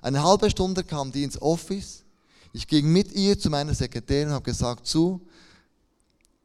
Eine 0.00 0.22
halbe 0.22 0.48
Stunde 0.48 0.84
kam 0.84 1.10
die 1.10 1.24
ins 1.24 1.42
Office. 1.42 2.04
Ich 2.52 2.68
ging 2.68 2.86
mit 2.92 3.10
ihr 3.14 3.36
zu 3.36 3.50
meiner 3.50 3.74
Sekretärin 3.74 4.28
und 4.28 4.34
habe 4.34 4.44
gesagt, 4.44 4.86
zu, 4.86 5.20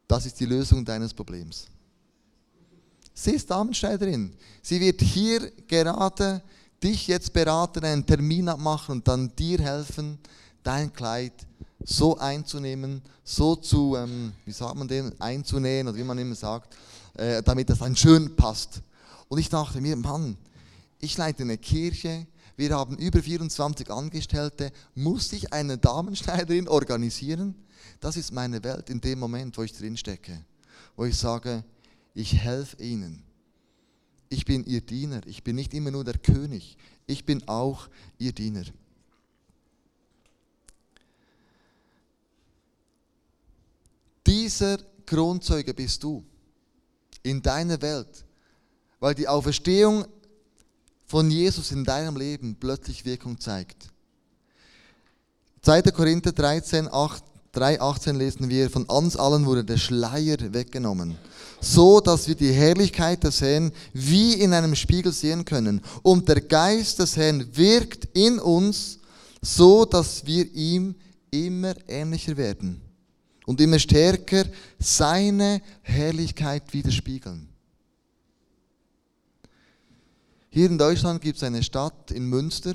das 0.08 0.26
ist 0.26 0.40
die 0.40 0.46
Lösung 0.46 0.84
deines 0.84 1.14
Problems. 1.14 1.68
Sie 3.14 3.30
ist 3.30 3.48
Damenschneiderin. 3.48 4.34
Sie 4.60 4.80
wird 4.80 5.02
hier 5.02 5.52
gerade 5.68 6.42
dich 6.82 7.06
jetzt 7.06 7.32
beraten, 7.32 7.84
einen 7.84 8.06
Termin 8.06 8.48
abmachen 8.48 8.96
und 8.96 9.08
dann 9.08 9.34
dir 9.36 9.58
helfen, 9.58 10.18
dein 10.62 10.92
Kleid 10.92 11.32
so 11.82 12.18
einzunehmen, 12.18 13.02
so 13.24 13.56
zu, 13.56 13.96
ähm, 13.96 14.32
wie 14.44 14.52
sagt 14.52 14.76
man 14.76 14.88
den, 14.88 15.18
einzunähen 15.20 15.88
oder 15.88 15.96
wie 15.96 16.04
man 16.04 16.18
immer 16.18 16.34
sagt, 16.34 16.76
äh, 17.14 17.42
damit 17.42 17.70
das 17.70 17.78
dann 17.78 17.96
schön 17.96 18.34
passt. 18.36 18.82
Und 19.28 19.38
ich 19.38 19.48
dachte 19.48 19.80
mir, 19.80 19.96
Mann, 19.96 20.36
ich 20.98 21.16
leite 21.16 21.42
eine 21.42 21.58
Kirche, 21.58 22.26
wir 22.56 22.76
haben 22.76 22.96
über 22.98 23.22
24 23.22 23.90
Angestellte, 23.90 24.70
muss 24.94 25.32
ich 25.32 25.52
eine 25.52 25.78
Damenschneiderin 25.78 26.68
organisieren? 26.68 27.54
Das 28.00 28.16
ist 28.16 28.32
meine 28.32 28.62
Welt 28.62 28.90
in 28.90 29.00
dem 29.00 29.18
Moment, 29.18 29.56
wo 29.56 29.62
ich 29.62 29.72
drin 29.72 29.96
stecke, 29.96 30.44
wo 30.96 31.04
ich 31.04 31.16
sage, 31.16 31.64
ich 32.12 32.34
helfe 32.34 32.82
ihnen 32.82 33.22
ich 34.30 34.44
bin 34.44 34.64
ihr 34.64 34.80
Diener. 34.80 35.20
Ich 35.26 35.42
bin 35.42 35.56
nicht 35.56 35.74
immer 35.74 35.90
nur 35.90 36.04
der 36.04 36.16
König. 36.16 36.78
Ich 37.06 37.26
bin 37.26 37.46
auch 37.48 37.88
ihr 38.16 38.32
Diener. 38.32 38.64
Dieser 44.24 44.78
Kronzeuge 45.04 45.74
bist 45.74 46.04
du 46.04 46.24
in 47.24 47.42
deiner 47.42 47.82
Welt, 47.82 48.24
weil 49.00 49.14
die 49.16 49.26
Auferstehung 49.26 50.06
von 51.06 51.28
Jesus 51.28 51.72
in 51.72 51.84
deinem 51.84 52.16
Leben 52.16 52.54
plötzlich 52.54 53.04
Wirkung 53.04 53.40
zeigt. 53.40 53.88
2. 55.62 55.82
Korinther 55.90 56.30
13, 56.30 56.88
8, 56.88 57.24
3,18 57.54 58.12
lesen 58.12 58.48
wir, 58.48 58.70
von 58.70 58.84
uns 58.84 59.16
allen 59.16 59.44
wurde 59.44 59.64
der 59.64 59.76
Schleier 59.76 60.36
weggenommen, 60.52 61.16
so 61.60 62.00
dass 62.00 62.28
wir 62.28 62.36
die 62.36 62.52
Herrlichkeit 62.52 63.24
des 63.24 63.40
Herrn 63.40 63.72
wie 63.92 64.34
in 64.34 64.52
einem 64.52 64.76
Spiegel 64.76 65.12
sehen 65.12 65.44
können. 65.44 65.80
Und 66.02 66.28
der 66.28 66.40
Geist 66.40 67.00
des 67.00 67.16
Herrn 67.16 67.44
wirkt 67.56 68.08
in 68.16 68.38
uns, 68.38 69.00
so 69.42 69.84
dass 69.84 70.24
wir 70.26 70.52
ihm 70.52 70.94
immer 71.32 71.74
ähnlicher 71.88 72.36
werden 72.36 72.80
und 73.46 73.60
immer 73.60 73.80
stärker 73.80 74.44
seine 74.78 75.60
Herrlichkeit 75.82 76.72
widerspiegeln. 76.72 77.48
Hier 80.50 80.66
in 80.66 80.78
Deutschland 80.78 81.20
gibt 81.20 81.36
es 81.36 81.42
eine 81.42 81.62
Stadt 81.62 82.12
in 82.12 82.26
Münster 82.26 82.74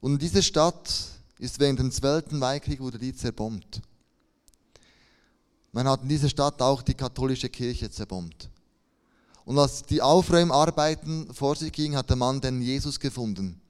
und 0.00 0.12
in 0.12 0.18
dieser 0.18 0.42
Stadt 0.42 1.15
ist 1.38 1.58
während 1.58 1.78
dem 1.78 1.90
Zweiten 1.90 2.40
Weltkrieg 2.40 2.80
wurde 2.80 2.98
die 2.98 3.14
zerbombt. 3.14 3.80
Man 5.72 5.88
hat 5.88 6.02
in 6.02 6.08
dieser 6.08 6.28
Stadt 6.28 6.60
auch 6.62 6.82
die 6.82 6.94
katholische 6.94 7.48
Kirche 7.48 7.90
zerbombt. 7.90 8.48
Und 9.44 9.58
als 9.58 9.82
die 9.82 10.00
Aufräumarbeiten 10.02 11.32
vor 11.32 11.54
sich 11.54 11.72
gingen, 11.72 11.96
hat 11.96 12.08
der 12.08 12.16
Mann 12.16 12.40
den 12.40 12.62
Jesus 12.62 12.98
gefunden. 12.98 13.60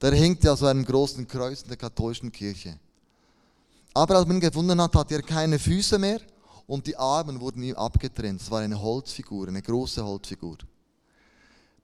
Der 0.00 0.12
hängt 0.12 0.44
ja 0.44 0.54
so 0.54 0.66
einem 0.66 0.84
großen 0.84 1.26
Kreuz 1.26 1.62
in 1.62 1.68
der 1.68 1.76
katholischen 1.76 2.30
Kirche. 2.30 2.78
Aber 3.94 4.16
als 4.16 4.26
man 4.26 4.36
ihn 4.36 4.40
gefunden 4.40 4.80
hat, 4.80 4.94
hatte 4.94 5.14
er 5.14 5.22
keine 5.22 5.58
Füße 5.58 5.98
mehr 5.98 6.20
und 6.66 6.86
die 6.86 6.96
Arme 6.96 7.38
wurden 7.40 7.62
ihm 7.62 7.76
abgetrennt. 7.76 8.40
Es 8.40 8.50
war 8.50 8.60
eine 8.60 8.80
Holzfigur, 8.80 9.48
eine 9.48 9.62
große 9.62 10.04
Holzfigur. 10.04 10.58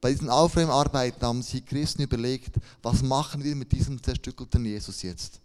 Bei 0.01 0.13
diesen 0.13 0.31
Aufräumarbeiten 0.31 1.23
haben 1.23 1.43
sich 1.43 1.67
Christen 1.67 2.03
überlegt, 2.03 2.57
was 2.83 3.03
machen 3.03 3.43
wir 3.43 3.57
mit 3.57 3.73
diesem 3.73 4.03
zerstückelten 4.03 4.65
Jesus 4.65 5.03
jetzt? 5.03 5.41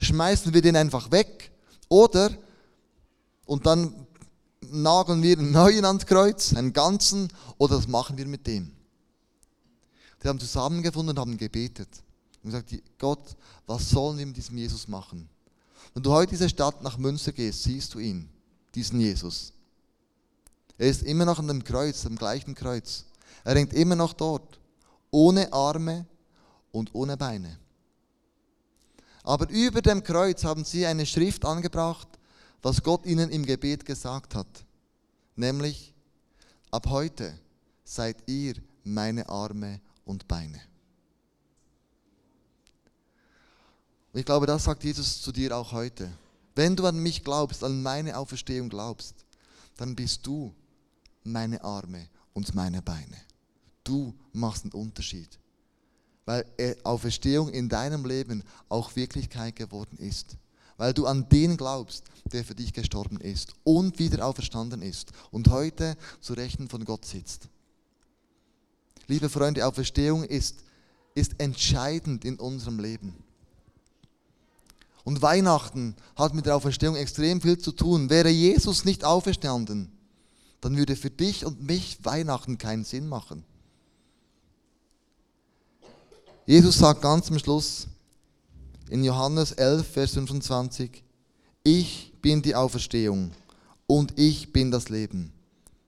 Schmeißen 0.00 0.54
wir 0.54 0.62
den 0.62 0.76
einfach 0.76 1.10
weg 1.10 1.50
oder 1.88 2.30
und 3.44 3.66
dann 3.66 4.06
nageln 4.60 5.22
wir 5.22 5.38
einen 5.38 5.52
neuen 5.52 5.84
ans 5.84 6.06
Kreuz, 6.06 6.54
einen 6.54 6.72
ganzen, 6.72 7.28
oder 7.58 7.76
was 7.78 7.86
machen 7.86 8.16
wir 8.16 8.26
mit 8.26 8.46
dem? 8.46 8.72
Die 10.22 10.28
haben 10.28 10.40
zusammengefunden 10.40 11.16
und 11.16 11.20
haben 11.20 11.36
gebetet 11.36 11.88
und 12.42 12.50
gesagt, 12.50 12.74
Gott, 12.98 13.36
was 13.66 13.90
sollen 13.90 14.18
wir 14.18 14.26
mit 14.26 14.36
diesem 14.36 14.56
Jesus 14.56 14.88
machen? 14.88 15.28
Wenn 15.94 16.02
du 16.02 16.12
heute 16.12 16.32
in 16.32 16.38
diese 16.38 16.48
Stadt 16.48 16.82
nach 16.82 16.98
Münster 16.98 17.32
gehst, 17.32 17.62
siehst 17.62 17.94
du 17.94 17.98
ihn, 17.98 18.28
diesen 18.74 19.00
Jesus. 19.00 19.52
Er 20.78 20.88
ist 20.88 21.02
immer 21.02 21.24
noch 21.24 21.38
an 21.38 21.48
dem 21.48 21.64
Kreuz, 21.64 22.04
am 22.04 22.16
gleichen 22.16 22.54
Kreuz. 22.54 23.04
Er 23.46 23.54
hängt 23.54 23.74
immer 23.74 23.94
noch 23.94 24.12
dort, 24.12 24.58
ohne 25.12 25.52
Arme 25.52 26.04
und 26.72 26.92
ohne 26.96 27.16
Beine. 27.16 27.56
Aber 29.22 29.48
über 29.50 29.80
dem 29.80 30.02
Kreuz 30.02 30.42
haben 30.42 30.64
sie 30.64 30.84
eine 30.84 31.06
Schrift 31.06 31.44
angebracht, 31.44 32.08
was 32.60 32.82
Gott 32.82 33.06
ihnen 33.06 33.30
im 33.30 33.46
Gebet 33.46 33.84
gesagt 33.84 34.34
hat. 34.34 34.48
Nämlich, 35.36 35.94
ab 36.72 36.88
heute 36.88 37.38
seid 37.84 38.16
ihr 38.26 38.54
meine 38.82 39.28
Arme 39.28 39.80
und 40.04 40.26
Beine. 40.26 40.60
Ich 44.12 44.24
glaube, 44.24 44.46
das 44.46 44.64
sagt 44.64 44.82
Jesus 44.82 45.22
zu 45.22 45.30
dir 45.30 45.56
auch 45.56 45.70
heute. 45.70 46.10
Wenn 46.56 46.74
du 46.74 46.84
an 46.84 46.98
mich 46.98 47.22
glaubst, 47.22 47.62
an 47.62 47.80
meine 47.80 48.18
Auferstehung 48.18 48.68
glaubst, 48.68 49.24
dann 49.76 49.94
bist 49.94 50.26
du 50.26 50.52
meine 51.22 51.62
Arme 51.62 52.08
und 52.32 52.52
meine 52.52 52.82
Beine. 52.82 53.25
Du 53.86 54.14
machst 54.32 54.64
einen 54.64 54.72
Unterschied. 54.72 55.38
Weil 56.24 56.44
Auferstehung 56.82 57.50
in 57.50 57.68
deinem 57.68 58.04
Leben 58.04 58.42
auch 58.68 58.96
Wirklichkeit 58.96 59.54
geworden 59.54 59.96
ist. 59.98 60.36
Weil 60.76 60.92
du 60.92 61.06
an 61.06 61.28
den 61.28 61.56
glaubst, 61.56 62.04
der 62.32 62.44
für 62.44 62.54
dich 62.54 62.72
gestorben 62.72 63.20
ist 63.20 63.54
und 63.62 63.98
wieder 63.98 64.26
auferstanden 64.26 64.82
ist 64.82 65.12
und 65.30 65.48
heute 65.48 65.96
zu 66.20 66.34
Rechten 66.34 66.68
von 66.68 66.84
Gott 66.84 67.04
sitzt. 67.04 67.48
Liebe 69.06 69.28
Freunde, 69.28 69.64
Auferstehung 69.64 70.24
ist, 70.24 70.64
ist 71.14 71.38
entscheidend 71.38 72.24
in 72.24 72.38
unserem 72.40 72.80
Leben. 72.80 73.14
Und 75.04 75.22
Weihnachten 75.22 75.94
hat 76.16 76.34
mit 76.34 76.46
der 76.46 76.56
Auferstehung 76.56 76.96
extrem 76.96 77.40
viel 77.40 77.56
zu 77.56 77.70
tun. 77.70 78.10
Wäre 78.10 78.28
Jesus 78.28 78.84
nicht 78.84 79.04
auferstanden, 79.04 79.92
dann 80.60 80.76
würde 80.76 80.96
für 80.96 81.10
dich 81.10 81.44
und 81.46 81.62
mich 81.62 82.04
Weihnachten 82.04 82.58
keinen 82.58 82.84
Sinn 82.84 83.08
machen. 83.08 83.44
Jesus 86.48 86.78
sagt 86.78 87.02
ganz 87.02 87.28
am 87.28 87.40
Schluss 87.40 87.88
in 88.88 89.02
Johannes 89.02 89.50
11, 89.50 89.84
Vers 89.84 90.12
25, 90.12 91.02
ich 91.64 92.12
bin 92.22 92.40
die 92.40 92.54
Auferstehung 92.54 93.32
und 93.88 94.16
ich 94.16 94.52
bin 94.52 94.70
das 94.70 94.88
Leben. 94.88 95.32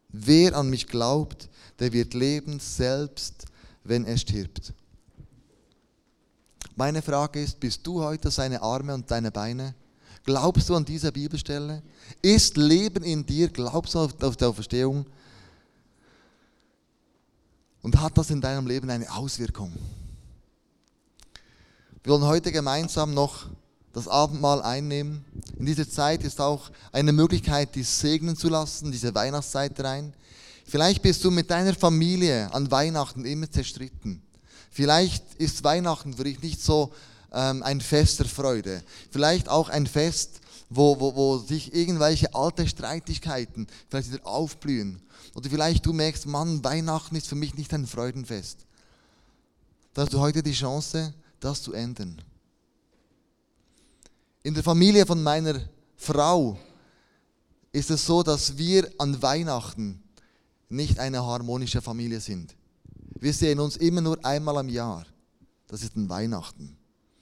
Wer 0.08 0.56
an 0.56 0.68
mich 0.68 0.88
glaubt, 0.88 1.48
der 1.78 1.92
wird 1.92 2.12
leben 2.12 2.58
selbst, 2.58 3.44
wenn 3.84 4.04
er 4.04 4.16
stirbt. 4.16 4.72
Meine 6.74 7.02
Frage 7.02 7.40
ist, 7.40 7.60
bist 7.60 7.86
du 7.86 8.02
heute 8.02 8.28
seine 8.32 8.60
Arme 8.60 8.94
und 8.94 9.08
deine 9.08 9.30
Beine? 9.30 9.76
Glaubst 10.24 10.68
du 10.68 10.74
an 10.74 10.84
diese 10.84 11.12
Bibelstelle? 11.12 11.84
Ist 12.20 12.56
Leben 12.56 13.04
in 13.04 13.24
dir? 13.24 13.48
Glaubst 13.48 13.94
du 13.94 14.00
auf 14.00 14.36
die 14.36 14.44
Auferstehung? 14.44 15.06
Und 17.80 18.00
hat 18.00 18.18
das 18.18 18.30
in 18.30 18.40
deinem 18.40 18.66
Leben 18.66 18.90
eine 18.90 19.08
Auswirkung? 19.12 19.72
Wir 22.04 22.12
wollen 22.12 22.24
heute 22.24 22.52
gemeinsam 22.52 23.12
noch 23.12 23.46
das 23.92 24.06
Abendmahl 24.06 24.62
einnehmen. 24.62 25.24
In 25.58 25.66
dieser 25.66 25.88
Zeit 25.90 26.22
ist 26.22 26.40
auch 26.40 26.70
eine 26.92 27.12
Möglichkeit, 27.12 27.74
die 27.74 27.82
segnen 27.82 28.36
zu 28.36 28.48
lassen, 28.48 28.92
diese 28.92 29.12
Weihnachtszeit 29.16 29.78
rein. 29.80 30.14
Vielleicht 30.64 31.02
bist 31.02 31.24
du 31.24 31.32
mit 31.32 31.50
deiner 31.50 31.74
Familie 31.74 32.54
an 32.54 32.70
Weihnachten 32.70 33.24
immer 33.24 33.50
zerstritten. 33.50 34.22
Vielleicht 34.70 35.34
ist 35.34 35.64
Weihnachten 35.64 36.14
für 36.14 36.24
dich 36.24 36.40
nicht 36.40 36.62
so 36.62 36.92
ähm, 37.32 37.64
ein 37.64 37.80
Fest 37.80 38.20
der 38.20 38.26
Freude. 38.26 38.84
Vielleicht 39.10 39.48
auch 39.48 39.68
ein 39.68 39.88
Fest, 39.88 40.40
wo, 40.70 41.00
wo, 41.00 41.16
wo 41.16 41.38
sich 41.38 41.74
irgendwelche 41.74 42.32
alte 42.32 42.68
Streitigkeiten 42.68 43.66
vielleicht 43.88 44.12
wieder 44.12 44.24
aufblühen. 44.24 45.02
Oder 45.34 45.50
vielleicht 45.50 45.84
du 45.84 45.92
merkst, 45.92 46.26
Mann, 46.26 46.62
Weihnachten 46.62 47.16
ist 47.16 47.26
für 47.26 47.34
mich 47.34 47.56
nicht 47.56 47.74
ein 47.74 47.88
Freudenfest. 47.88 48.58
Da 49.94 50.02
hast 50.02 50.12
du 50.12 50.20
heute 50.20 50.44
die 50.44 50.52
Chance, 50.52 51.12
das 51.40 51.62
zu 51.62 51.72
ändern. 51.72 52.20
In 54.42 54.54
der 54.54 54.62
Familie 54.62 55.04
von 55.04 55.22
meiner 55.22 55.60
Frau 55.96 56.58
ist 57.72 57.90
es 57.90 58.06
so, 58.06 58.22
dass 58.22 58.56
wir 58.56 58.90
an 58.98 59.20
Weihnachten 59.20 60.02
nicht 60.68 60.98
eine 60.98 61.24
harmonische 61.24 61.82
Familie 61.82 62.20
sind. 62.20 62.54
Wir 63.20 63.32
sehen 63.32 63.58
uns 63.60 63.76
immer 63.76 64.00
nur 64.00 64.24
einmal 64.24 64.58
am 64.58 64.68
Jahr. 64.68 65.06
Das 65.66 65.82
ist 65.82 65.96
ein 65.96 66.08
Weihnachten. 66.08 66.76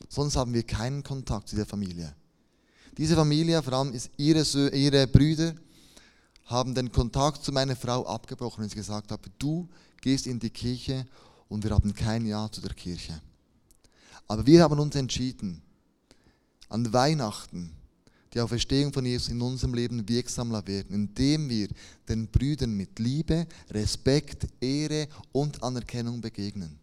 Sonst 0.09 0.37
haben 0.37 0.53
wir 0.53 0.63
keinen 0.63 1.03
Kontakt 1.03 1.49
zu 1.49 1.57
der 1.57 1.67
Familie. 1.67 2.15
Diese 2.97 3.15
Familie, 3.15 3.63
vor 3.63 3.73
allem 3.75 3.99
ihre, 4.17 4.71
ihre 4.71 5.07
Brüder, 5.07 5.55
haben 6.45 6.75
den 6.75 6.93
Kontakt 6.93 7.43
zu 7.43 7.53
meiner 7.53 7.77
Frau 7.77 8.07
abgebrochen, 8.07 8.63
wenn 8.63 8.71
sie 8.71 8.77
gesagt 8.77 9.11
haben, 9.11 9.33
du 9.39 9.69
gehst 10.01 10.27
in 10.27 10.39
die 10.39 10.51
Kirche 10.51 11.07
und 11.49 11.65
wir 11.65 11.73
haben 11.73 11.93
kein 11.93 12.25
Ja 12.25 12.51
zu 12.51 12.61
der 12.61 12.75
Kirche. 12.75 13.21
Aber 14.29 14.47
wir 14.47 14.63
haben 14.63 14.79
uns 14.79 14.95
entschieden, 14.97 15.63
an 16.69 16.93
Weihnachten 16.93 17.73
die 18.37 18.41
Auferstehung 18.41 18.93
von 18.93 19.07
Jesus 19.07 19.29
in 19.29 19.41
unserem 19.41 19.73
Leben 19.73 20.07
wirksamer 20.09 20.67
werden, 20.67 20.95
indem 20.95 21.49
wir 21.49 21.69
den 22.09 22.29
Brüdern 22.29 22.73
mit 22.73 22.99
Liebe, 22.99 23.47
Respekt, 23.71 24.47
Ehre 24.61 25.09
und 25.33 25.63
Anerkennung 25.63 26.21
begegnen. 26.21 26.79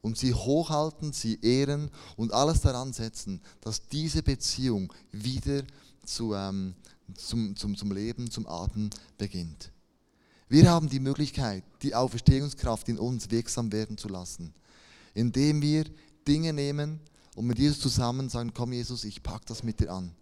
Und 0.00 0.18
sie 0.18 0.34
hochhalten, 0.34 1.12
sie 1.12 1.38
ehren 1.40 1.90
und 2.16 2.32
alles 2.32 2.62
daran 2.62 2.92
setzen, 2.92 3.40
dass 3.60 3.86
diese 3.86 4.22
Beziehung 4.22 4.92
wieder 5.12 5.62
zu, 6.04 6.34
ähm, 6.34 6.74
zum, 7.14 7.54
zum, 7.54 7.76
zum 7.76 7.92
Leben, 7.92 8.30
zum 8.30 8.46
Atem 8.46 8.90
beginnt. 9.18 9.70
Wir 10.48 10.70
haben 10.70 10.88
die 10.88 11.00
Möglichkeit, 11.00 11.64
die 11.82 11.94
Auferstehungskraft 11.94 12.88
in 12.88 12.98
uns 12.98 13.30
wirksam 13.30 13.72
werden 13.72 13.98
zu 13.98 14.08
lassen, 14.08 14.54
indem 15.14 15.60
wir 15.62 15.84
Dinge 16.26 16.52
nehmen 16.52 17.00
und 17.34 17.46
mit 17.46 17.58
Jesus 17.58 17.80
zusammen 17.80 18.28
sagen, 18.28 18.52
komm 18.54 18.72
Jesus, 18.72 19.04
ich 19.04 19.22
packe 19.22 19.44
das 19.46 19.62
mit 19.62 19.80
dir 19.80 19.92
an. 19.92 20.12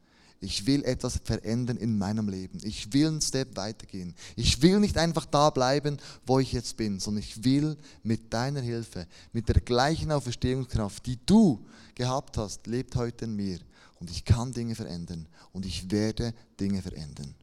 Ich 0.40 0.66
will 0.66 0.84
etwas 0.84 1.20
verändern 1.24 1.78
in 1.78 1.96
meinem 1.96 2.28
Leben. 2.28 2.58
Ich 2.62 2.92
will 2.92 3.06
einen 3.06 3.20
Step 3.22 3.56
weitergehen. 3.56 4.14
Ich 4.36 4.60
will 4.60 4.78
nicht 4.78 4.98
einfach 4.98 5.24
da 5.24 5.48
bleiben, 5.48 5.96
wo 6.26 6.38
ich 6.38 6.52
jetzt 6.52 6.76
bin, 6.76 7.00
sondern 7.00 7.22
ich 7.22 7.44
will 7.44 7.78
mit 8.02 8.32
deiner 8.32 8.60
Hilfe, 8.60 9.06
mit 9.32 9.48
der 9.48 9.60
gleichen 9.60 10.12
Auferstehungskraft, 10.12 11.06
die 11.06 11.18
du 11.24 11.64
gehabt 11.94 12.36
hast, 12.36 12.66
lebt 12.66 12.94
heute 12.96 13.24
in 13.24 13.36
mir. 13.36 13.58
Und 14.00 14.10
ich 14.10 14.24
kann 14.24 14.52
Dinge 14.52 14.74
verändern 14.74 15.26
und 15.52 15.64
ich 15.64 15.90
werde 15.90 16.34
Dinge 16.60 16.82
verändern. 16.82 17.34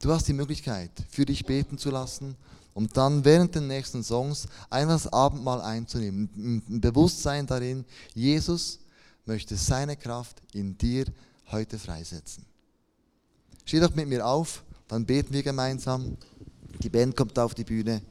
Du 0.00 0.10
hast 0.10 0.26
die 0.26 0.32
Möglichkeit, 0.32 0.90
für 1.08 1.24
dich 1.24 1.44
beten 1.44 1.78
zu 1.78 1.90
lassen 1.90 2.34
und 2.74 2.96
dann 2.96 3.24
während 3.24 3.54
den 3.54 3.66
nächsten 3.66 4.02
Songs 4.02 4.46
einfach 4.70 4.94
das 4.94 5.12
Abendmahl 5.12 5.60
einzunehmen. 5.60 6.62
Ein 6.68 6.80
Bewusstsein 6.80 7.46
darin, 7.46 7.84
Jesus 8.14 8.80
möchte 9.26 9.56
seine 9.56 9.96
Kraft 9.96 10.42
in 10.52 10.76
dir 10.78 11.04
heute 11.50 11.78
freisetzen. 11.78 12.44
Steh 13.64 13.80
doch 13.80 13.94
mit 13.94 14.08
mir 14.08 14.26
auf, 14.26 14.64
dann 14.88 15.06
beten 15.06 15.32
wir 15.32 15.42
gemeinsam. 15.42 16.16
Die 16.82 16.88
Band 16.88 17.16
kommt 17.16 17.38
auf 17.38 17.54
die 17.54 17.64
Bühne. 17.64 18.02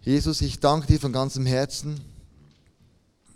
Jesus, 0.00 0.40
ich 0.40 0.60
danke 0.60 0.86
dir 0.86 1.00
von 1.00 1.12
ganzem 1.12 1.46
Herzen, 1.46 2.00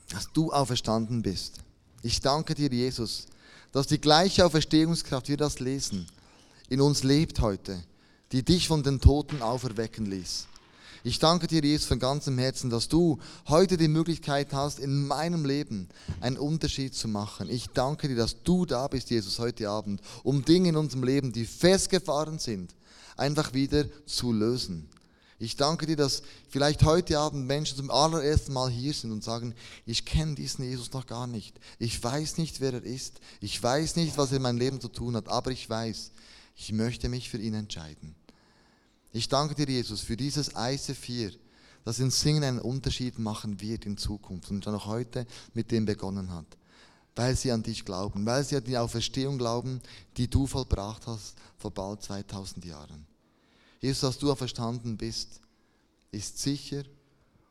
dass 0.09 0.33
du 0.33 0.53
auferstanden 0.53 1.23
bist. 1.23 1.61
Ich 2.03 2.21
danke 2.21 2.55
dir, 2.55 2.71
Jesus, 2.71 3.27
dass 3.73 3.87
die 3.87 4.01
gleiche 4.01 4.47
Auferstehungskraft, 4.47 5.29
wir 5.29 5.37
das 5.37 5.61
lesen, 5.61 6.07
in 6.71 6.81
uns 6.81 7.03
lebt 7.03 7.41
heute, 7.41 7.83
die 8.33 8.43
dich 8.43 8.69
von 8.69 8.83
den 8.83 9.01
Toten 9.01 9.43
auferwecken 9.43 10.07
ließ. 10.07 10.47
Ich 11.03 11.19
danke 11.19 11.47
dir, 11.47 11.63
Jesus, 11.63 11.87
von 11.87 11.99
ganzem 11.99 12.39
Herzen, 12.39 12.71
dass 12.71 12.89
du 12.89 13.19
heute 13.49 13.77
die 13.77 13.89
Möglichkeit 13.89 14.53
hast, 14.53 14.79
in 14.79 15.07
meinem 15.07 15.45
Leben 15.45 15.89
einen 16.21 16.37
Unterschied 16.37 16.95
zu 16.95 17.09
machen. 17.09 17.49
Ich 17.49 17.69
danke 17.71 18.07
dir, 18.07 18.17
dass 18.17 18.43
du 18.45 18.67
da 18.67 18.87
bist, 18.87 19.11
Jesus, 19.11 19.39
heute 19.39 19.69
Abend, 19.69 20.01
um 20.23 20.45
Dinge 20.45 20.69
in 20.69 20.77
unserem 20.77 21.03
Leben, 21.03 21.33
die 21.33 21.47
festgefahren 21.47 22.39
sind, 22.39 22.75
einfach 23.17 23.53
wieder 23.53 23.87
zu 24.07 24.33
lösen. 24.33 24.89
Ich 25.43 25.57
danke 25.57 25.87
dir, 25.87 25.97
dass 25.97 26.23
vielleicht 26.51 26.85
heute 26.85 27.19
Abend 27.19 27.47
Menschen 27.47 27.79
zum 27.79 27.91
allerersten 27.91 28.53
Mal 28.53 28.71
hier 28.71 28.93
sind 28.93 29.11
und 29.11 29.25
sagen, 29.25 29.55
ich 29.87 30.05
kenne 30.05 30.35
diesen 30.35 30.67
Jesus 30.67 30.93
noch 30.93 31.07
gar 31.07 31.27
nicht. 31.27 31.59
Ich 31.79 32.05
weiß 32.05 32.37
nicht, 32.37 32.61
wer 32.61 32.75
er 32.75 32.85
ist. 32.85 33.21
Ich 33.41 33.61
weiß 33.61 33.97
nicht, 33.97 34.19
was 34.19 34.33
er 34.33 34.37
in 34.37 34.43
meinem 34.43 34.59
Leben 34.59 34.83
zu 34.83 34.89
tun 34.89 35.17
hat, 35.17 35.29
aber 35.29 35.51
ich 35.51 35.69
weiß, 35.69 36.11
ich 36.61 36.73
möchte 36.73 37.09
mich 37.09 37.31
für 37.31 37.39
ihn 37.39 37.55
entscheiden. 37.55 38.15
Ich 39.13 39.31
danke 39.31 39.55
dir, 39.55 39.67
Jesus, 39.67 40.03
für 40.03 40.17
dieses 40.17 40.51
ICF 40.55 41.39
das 41.87 41.99
in 41.99 42.11
Singen 42.11 42.45
einen 42.45 42.59
Unterschied 42.59 43.19
machen 43.19 43.63
wird 43.63 43.87
in 43.87 43.97
Zukunft 43.97 44.51
und 44.51 44.63
schon 44.63 44.75
auch 44.75 44.85
heute 44.85 45.27
mit 45.55 45.71
dem 45.71 45.87
begonnen 45.87 46.31
hat. 46.31 46.59
Weil 47.17 47.35
sie 47.35 47.51
an 47.51 47.63
dich 47.63 47.87
glauben, 47.87 48.27
weil 48.27 48.45
sie 48.45 48.57
an 48.57 48.65
die 48.65 48.77
Auferstehung 48.77 49.39
glauben, 49.39 49.81
die 50.19 50.29
du 50.29 50.47
vollbracht 50.47 51.07
hast 51.07 51.37
vor 51.57 51.71
bald 51.71 52.03
2000 52.03 52.67
Jahren. 52.67 53.07
Jesus, 53.81 54.01
dass 54.01 54.19
du 54.19 54.35
verstanden 54.35 54.99
bist, 54.99 55.41
ist 56.13 56.39
sicher 56.39 56.83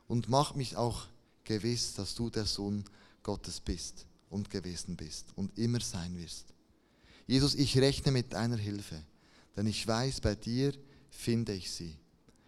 und 0.06 0.28
macht 0.28 0.54
mich 0.54 0.76
auch 0.76 1.06
gewiss, 1.42 1.94
dass 1.94 2.14
du 2.14 2.30
der 2.30 2.46
Sohn 2.46 2.84
Gottes 3.24 3.60
bist 3.60 4.06
und 4.30 4.50
gewesen 4.50 4.96
bist 4.96 5.26
und 5.34 5.58
immer 5.58 5.80
sein 5.80 6.16
wirst. 6.16 6.54
Jesus, 7.30 7.54
ich 7.54 7.78
rechne 7.78 8.10
mit 8.10 8.32
deiner 8.32 8.56
Hilfe, 8.56 9.00
denn 9.56 9.68
ich 9.68 9.86
weiß, 9.86 10.20
bei 10.20 10.34
dir 10.34 10.72
finde 11.10 11.52
ich 11.52 11.70
sie. 11.70 11.96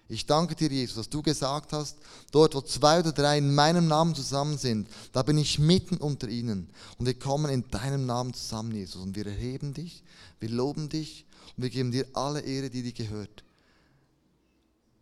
Ich 0.08 0.26
danke 0.26 0.56
dir, 0.56 0.68
Jesus, 0.70 0.96
dass 0.96 1.08
du 1.08 1.22
gesagt 1.22 1.72
hast, 1.72 1.98
dort, 2.32 2.56
wo 2.56 2.60
zwei 2.62 2.98
oder 2.98 3.12
drei 3.12 3.38
in 3.38 3.54
meinem 3.54 3.86
Namen 3.86 4.16
zusammen 4.16 4.58
sind, 4.58 4.88
da 5.12 5.22
bin 5.22 5.38
ich 5.38 5.60
mitten 5.60 5.98
unter 5.98 6.26
ihnen. 6.26 6.68
Und 6.98 7.06
wir 7.06 7.16
kommen 7.16 7.48
in 7.48 7.70
deinem 7.70 8.06
Namen 8.06 8.34
zusammen, 8.34 8.74
Jesus. 8.74 9.00
Und 9.00 9.14
wir 9.14 9.24
erheben 9.24 9.72
dich, 9.72 10.02
wir 10.40 10.48
loben 10.48 10.88
dich 10.88 11.26
und 11.56 11.62
wir 11.62 11.70
geben 11.70 11.92
dir 11.92 12.04
alle 12.14 12.40
Ehre, 12.40 12.68
die 12.68 12.82
dir 12.82 12.92
gehört. 12.92 13.44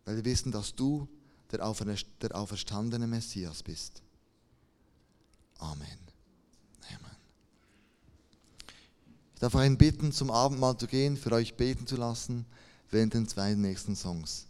Weil 0.05 0.17
wir 0.17 0.25
wissen, 0.25 0.51
dass 0.51 0.75
du 0.75 1.07
der 1.51 1.65
auferstandene 1.65 3.07
Messias 3.07 3.63
bist. 3.63 4.03
Amen. 5.57 5.87
Amen. 6.87 7.17
Ich 9.30 9.30
darf 9.41 9.55
euch 9.55 9.77
bitten, 9.77 10.11
zum 10.11 10.29
Abendmahl 10.29 10.77
zu 10.77 10.87
gehen, 10.87 11.17
für 11.17 11.31
euch 11.31 11.55
beten 11.55 11.87
zu 11.87 11.97
lassen 11.97 12.45
während 12.91 13.15
den 13.15 13.27
zwei 13.27 13.55
nächsten 13.55 13.95
Songs. 13.95 14.45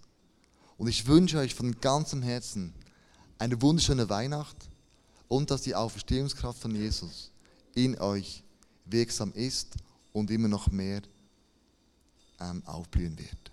Und 0.78 0.88
ich 0.88 1.08
wünsche 1.08 1.38
euch 1.38 1.56
von 1.56 1.80
ganzem 1.80 2.22
Herzen 2.22 2.74
eine 3.40 3.62
wunderschöne 3.62 4.10
Weihnacht 4.10 4.58
und 5.28 5.50
dass 5.50 5.62
die 5.62 5.76
Auferstehungskraft 5.76 6.60
von 6.60 6.76
Jesus 6.76 7.32
in 7.74 7.98
euch 8.00 8.44
wirksam 8.86 9.32
ist 9.34 9.76
und 10.12 10.30
immer 10.30 10.50
noch 10.50 10.70
mehr 10.70 11.02
ähm, 12.42 12.62
aufblühen 12.66 13.18
wird. 13.18 13.51